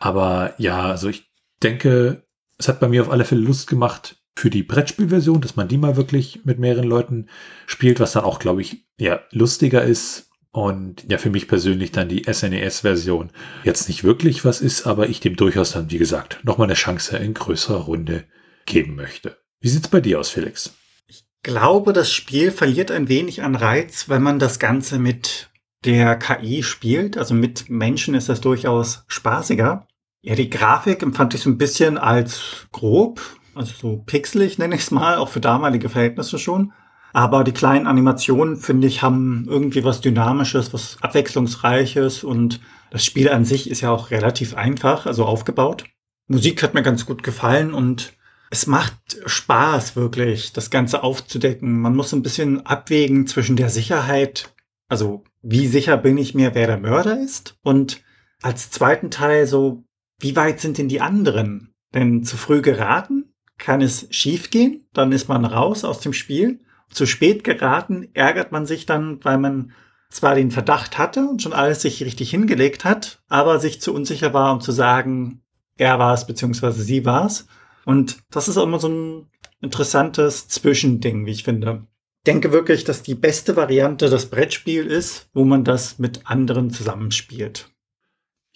Aber 0.00 0.54
ja, 0.58 0.86
also 0.86 1.08
ich 1.08 1.30
denke, 1.62 2.24
es 2.58 2.68
hat 2.68 2.80
bei 2.80 2.88
mir 2.88 3.02
auf 3.02 3.10
alle 3.10 3.24
Fälle 3.26 3.42
Lust 3.42 3.66
gemacht 3.66 4.16
für 4.34 4.50
die 4.50 4.62
Brettspielversion, 4.62 5.40
dass 5.40 5.56
man 5.56 5.68
die 5.68 5.78
mal 5.78 5.96
wirklich 5.96 6.44
mit 6.44 6.58
mehreren 6.58 6.88
Leuten 6.88 7.28
spielt, 7.66 8.00
was 8.00 8.12
dann 8.12 8.24
auch, 8.24 8.38
glaube 8.38 8.62
ich, 8.62 8.86
ja, 8.98 9.20
lustiger 9.30 9.82
ist, 9.82 10.25
und 10.56 11.04
ja, 11.06 11.18
für 11.18 11.28
mich 11.28 11.48
persönlich 11.48 11.92
dann 11.92 12.08
die 12.08 12.24
SNES-Version 12.32 13.28
jetzt 13.62 13.88
nicht 13.88 14.04
wirklich 14.04 14.46
was 14.46 14.62
ist, 14.62 14.86
aber 14.86 15.06
ich 15.06 15.20
dem 15.20 15.36
durchaus 15.36 15.72
dann, 15.72 15.90
wie 15.90 15.98
gesagt, 15.98 16.40
nochmal 16.44 16.66
eine 16.66 16.72
Chance 16.72 17.18
in 17.18 17.34
größerer 17.34 17.80
Runde 17.80 18.24
geben 18.64 18.94
möchte. 18.94 19.36
Wie 19.60 19.68
sieht's 19.68 19.88
bei 19.88 20.00
dir 20.00 20.18
aus, 20.18 20.30
Felix? 20.30 20.72
Ich 21.08 21.26
glaube, 21.42 21.92
das 21.92 22.10
Spiel 22.10 22.50
verliert 22.52 22.90
ein 22.90 23.10
wenig 23.10 23.42
an 23.42 23.54
Reiz, 23.54 24.08
wenn 24.08 24.22
man 24.22 24.38
das 24.38 24.58
Ganze 24.58 24.98
mit 24.98 25.50
der 25.84 26.16
KI 26.16 26.62
spielt. 26.62 27.18
Also 27.18 27.34
mit 27.34 27.68
Menschen 27.68 28.14
ist 28.14 28.30
das 28.30 28.40
durchaus 28.40 29.04
spaßiger. 29.08 29.86
Ja, 30.22 30.34
die 30.36 30.48
Grafik 30.48 31.02
empfand 31.02 31.34
ich 31.34 31.42
so 31.42 31.50
ein 31.50 31.58
bisschen 31.58 31.98
als 31.98 32.66
grob, 32.72 33.20
also 33.54 33.74
so 33.78 34.02
pixelig 34.06 34.56
nenne 34.56 34.76
ich 34.76 34.80
es 34.80 34.90
mal, 34.90 35.16
auch 35.16 35.28
für 35.28 35.40
damalige 35.40 35.90
Verhältnisse 35.90 36.38
schon. 36.38 36.72
Aber 37.16 37.44
die 37.44 37.52
kleinen 37.52 37.86
Animationen, 37.86 38.58
finde 38.58 38.86
ich, 38.86 39.00
haben 39.00 39.46
irgendwie 39.48 39.84
was 39.84 40.02
Dynamisches, 40.02 40.74
was 40.74 40.98
Abwechslungsreiches 41.00 42.24
und 42.24 42.60
das 42.90 43.06
Spiel 43.06 43.30
an 43.30 43.46
sich 43.46 43.70
ist 43.70 43.80
ja 43.80 43.90
auch 43.90 44.10
relativ 44.10 44.54
einfach, 44.54 45.06
also 45.06 45.24
aufgebaut. 45.24 45.86
Musik 46.28 46.62
hat 46.62 46.74
mir 46.74 46.82
ganz 46.82 47.06
gut 47.06 47.22
gefallen 47.22 47.72
und 47.72 48.12
es 48.50 48.66
macht 48.66 48.92
Spaß, 49.24 49.96
wirklich, 49.96 50.52
das 50.52 50.68
Ganze 50.68 51.02
aufzudecken. 51.02 51.80
Man 51.80 51.96
muss 51.96 52.12
ein 52.12 52.22
bisschen 52.22 52.66
abwägen 52.66 53.26
zwischen 53.26 53.56
der 53.56 53.70
Sicherheit, 53.70 54.54
also 54.90 55.24
wie 55.40 55.68
sicher 55.68 55.96
bin 55.96 56.18
ich 56.18 56.34
mir, 56.34 56.54
wer 56.54 56.66
der 56.66 56.78
Mörder 56.78 57.18
ist, 57.18 57.56
und 57.62 58.02
als 58.42 58.70
zweiten 58.70 59.10
Teil 59.10 59.46
so, 59.46 59.84
wie 60.20 60.36
weit 60.36 60.60
sind 60.60 60.76
denn 60.76 60.88
die 60.88 61.00
anderen? 61.00 61.72
Denn 61.94 62.24
zu 62.24 62.36
früh 62.36 62.60
geraten 62.60 63.32
kann 63.56 63.80
es 63.80 64.06
schiefgehen, 64.10 64.86
dann 64.92 65.12
ist 65.12 65.30
man 65.30 65.46
raus 65.46 65.82
aus 65.82 66.00
dem 66.00 66.12
Spiel 66.12 66.60
zu 66.90 67.06
spät 67.06 67.44
geraten, 67.44 68.08
ärgert 68.14 68.52
man 68.52 68.66
sich 68.66 68.86
dann, 68.86 69.22
weil 69.24 69.38
man 69.38 69.72
zwar 70.10 70.34
den 70.34 70.50
Verdacht 70.50 70.98
hatte 70.98 71.26
und 71.28 71.42
schon 71.42 71.52
alles 71.52 71.82
sich 71.82 72.02
richtig 72.04 72.30
hingelegt 72.30 72.84
hat, 72.84 73.22
aber 73.28 73.58
sich 73.58 73.80
zu 73.80 73.92
unsicher 73.92 74.32
war, 74.32 74.52
um 74.52 74.60
zu 74.60 74.72
sagen, 74.72 75.42
er 75.76 75.98
war 75.98 76.14
es 76.14 76.26
beziehungsweise 76.26 76.82
sie 76.82 77.04
war 77.04 77.26
es. 77.26 77.46
Und 77.84 78.18
das 78.30 78.48
ist 78.48 78.56
auch 78.56 78.64
immer 78.64 78.78
so 78.78 78.88
ein 78.88 79.26
interessantes 79.60 80.48
Zwischending, 80.48 81.26
wie 81.26 81.32
ich 81.32 81.44
finde. 81.44 81.86
Ich 82.18 82.32
denke 82.32 82.52
wirklich, 82.52 82.84
dass 82.84 83.02
die 83.02 83.14
beste 83.14 83.56
Variante 83.56 84.08
das 84.08 84.26
Brettspiel 84.26 84.86
ist, 84.86 85.28
wo 85.32 85.44
man 85.44 85.64
das 85.64 85.98
mit 85.98 86.22
anderen 86.24 86.70
zusammenspielt. 86.70 87.70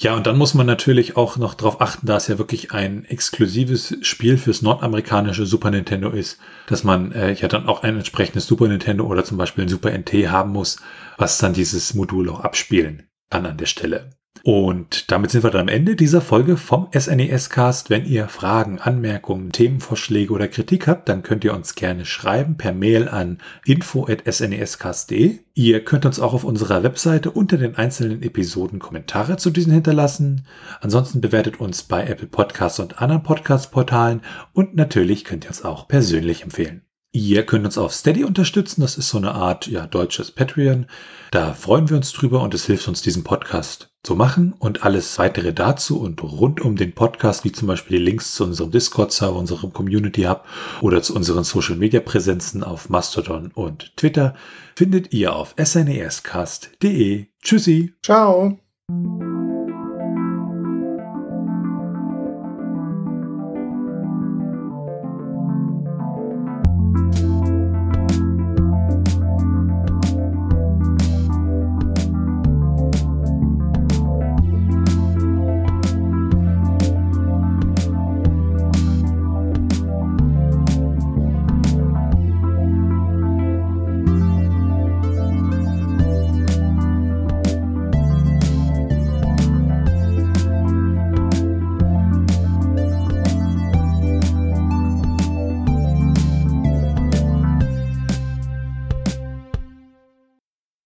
Ja, 0.03 0.15
und 0.15 0.27
dann 0.27 0.39
muss 0.39 0.55
man 0.55 0.67
natürlich 0.67 1.19
auch 1.19 1.37
noch 1.37 1.53
darauf 1.53 1.83
achten, 1.83 2.07
da 2.07 2.17
es 2.17 2.27
ja 2.27 2.39
wirklich 2.39 2.73
ein 2.73 3.05
exklusives 3.05 3.99
Spiel 4.01 4.39
fürs 4.39 4.63
nordamerikanische 4.63 5.45
Super 5.45 5.71
Nintendo 5.71 6.09
ist, 6.09 6.39
dass 6.69 6.85
man 6.85 7.13
äh, 7.13 7.35
ja 7.35 7.49
dann 7.49 7.69
auch 7.69 7.83
ein 7.83 7.99
entsprechendes 7.99 8.47
Super 8.47 8.69
Nintendo 8.69 9.05
oder 9.05 9.25
zum 9.25 9.37
Beispiel 9.37 9.65
ein 9.65 9.69
Super 9.69 9.93
NT 9.93 10.31
haben 10.31 10.53
muss, 10.53 10.79
was 11.19 11.37
dann 11.37 11.53
dieses 11.53 11.93
Modul 11.93 12.31
auch 12.31 12.41
abspielen 12.41 13.11
kann 13.29 13.45
an 13.45 13.59
der 13.59 13.67
Stelle. 13.67 14.09
Und 14.43 15.11
damit 15.11 15.31
sind 15.31 15.45
wir 15.45 15.51
dann 15.51 15.63
am 15.63 15.69
Ende 15.69 15.97
dieser 15.97 16.23
Folge 16.23 16.57
vom 16.57 16.89
SNES 16.97 17.51
Cast. 17.51 17.91
Wenn 17.91 18.07
ihr 18.07 18.29
Fragen, 18.29 18.79
Anmerkungen, 18.79 19.53
Themenvorschläge 19.53 20.33
oder 20.33 20.49
Kritik 20.49 20.87
habt, 20.87 21.09
dann 21.09 21.23
könnt 21.23 21.45
ihr 21.45 21.53
uns 21.53 21.75
gerne 21.75 22.07
schreiben 22.07 22.57
per 22.57 22.73
Mail 22.73 23.09
an 23.09 23.39
info@snescast.de. 23.67 25.41
Ihr 25.55 25.85
könnt 25.85 26.07
uns 26.07 26.21
auch 26.21 26.33
auf 26.33 26.45
unserer 26.45 26.83
Webseite 26.83 27.31
unter 27.31 27.59
den 27.59 27.75
einzelnen 27.77 28.23
Episoden 28.23 28.79
Kommentare 28.79 29.37
zu 29.37 29.51
diesen 29.51 29.75
hinterlassen. 29.75 30.47
Ansonsten 30.81 31.21
bewertet 31.21 31.61
uns 31.61 31.83
bei 31.83 32.07
Apple 32.07 32.29
Podcasts 32.29 32.81
und 32.81 33.03
anderen 33.03 33.23
Podcast 33.23 33.71
Portalen 33.73 34.23
und 34.55 34.75
natürlich 34.75 35.25
könnt 35.25 35.45
ihr 35.45 35.51
uns 35.51 35.65
auch 35.65 35.87
persönlich 35.87 36.45
empfehlen. 36.45 36.83
Ihr 37.13 37.45
könnt 37.45 37.65
uns 37.65 37.77
auf 37.77 37.93
Steady 37.93 38.23
unterstützen. 38.23 38.83
Das 38.83 38.97
ist 38.97 39.09
so 39.09 39.19
eine 39.19 39.33
Art 39.33 39.67
ja, 39.67 39.87
deutsches 39.87 40.31
Patreon. 40.31 40.87
Da 41.33 41.55
freuen 41.55 41.89
wir 41.91 41.97
uns 41.97 42.13
drüber 42.13 42.41
und 42.41 42.55
es 42.55 42.67
hilft 42.67 42.87
uns, 42.87 43.03
diesen 43.03 43.25
Podcast 43.25 43.91
zu 44.05 44.15
machen. 44.15 44.55
Und 44.59 44.85
alles 44.85 45.19
weitere 45.19 45.53
dazu 45.53 46.01
und 46.01 46.23
rund 46.23 46.61
um 46.61 46.77
den 46.77 46.95
Podcast, 46.95 47.45
wie 47.45 47.51
zum 47.51 47.67
Beispiel 47.67 47.99
die 47.99 48.05
Links 48.05 48.35
zu 48.35 48.45
unserem 48.45 48.71
Discord-Server, 48.71 49.37
unserem 49.37 49.73
Community 49.73 50.23
Hub 50.23 50.45
oder 50.81 51.03
zu 51.03 51.17
unseren 51.17 51.43
Social-Media-Präsenzen 51.43 52.63
auf 52.63 52.89
Mastodon 52.89 53.51
und 53.55 53.97
Twitter, 53.97 54.35
findet 54.77 55.13
ihr 55.13 55.35
auf 55.35 55.57
snescast.de. 55.59 57.27
Tschüssi. 57.43 57.95
Ciao. 58.05 58.59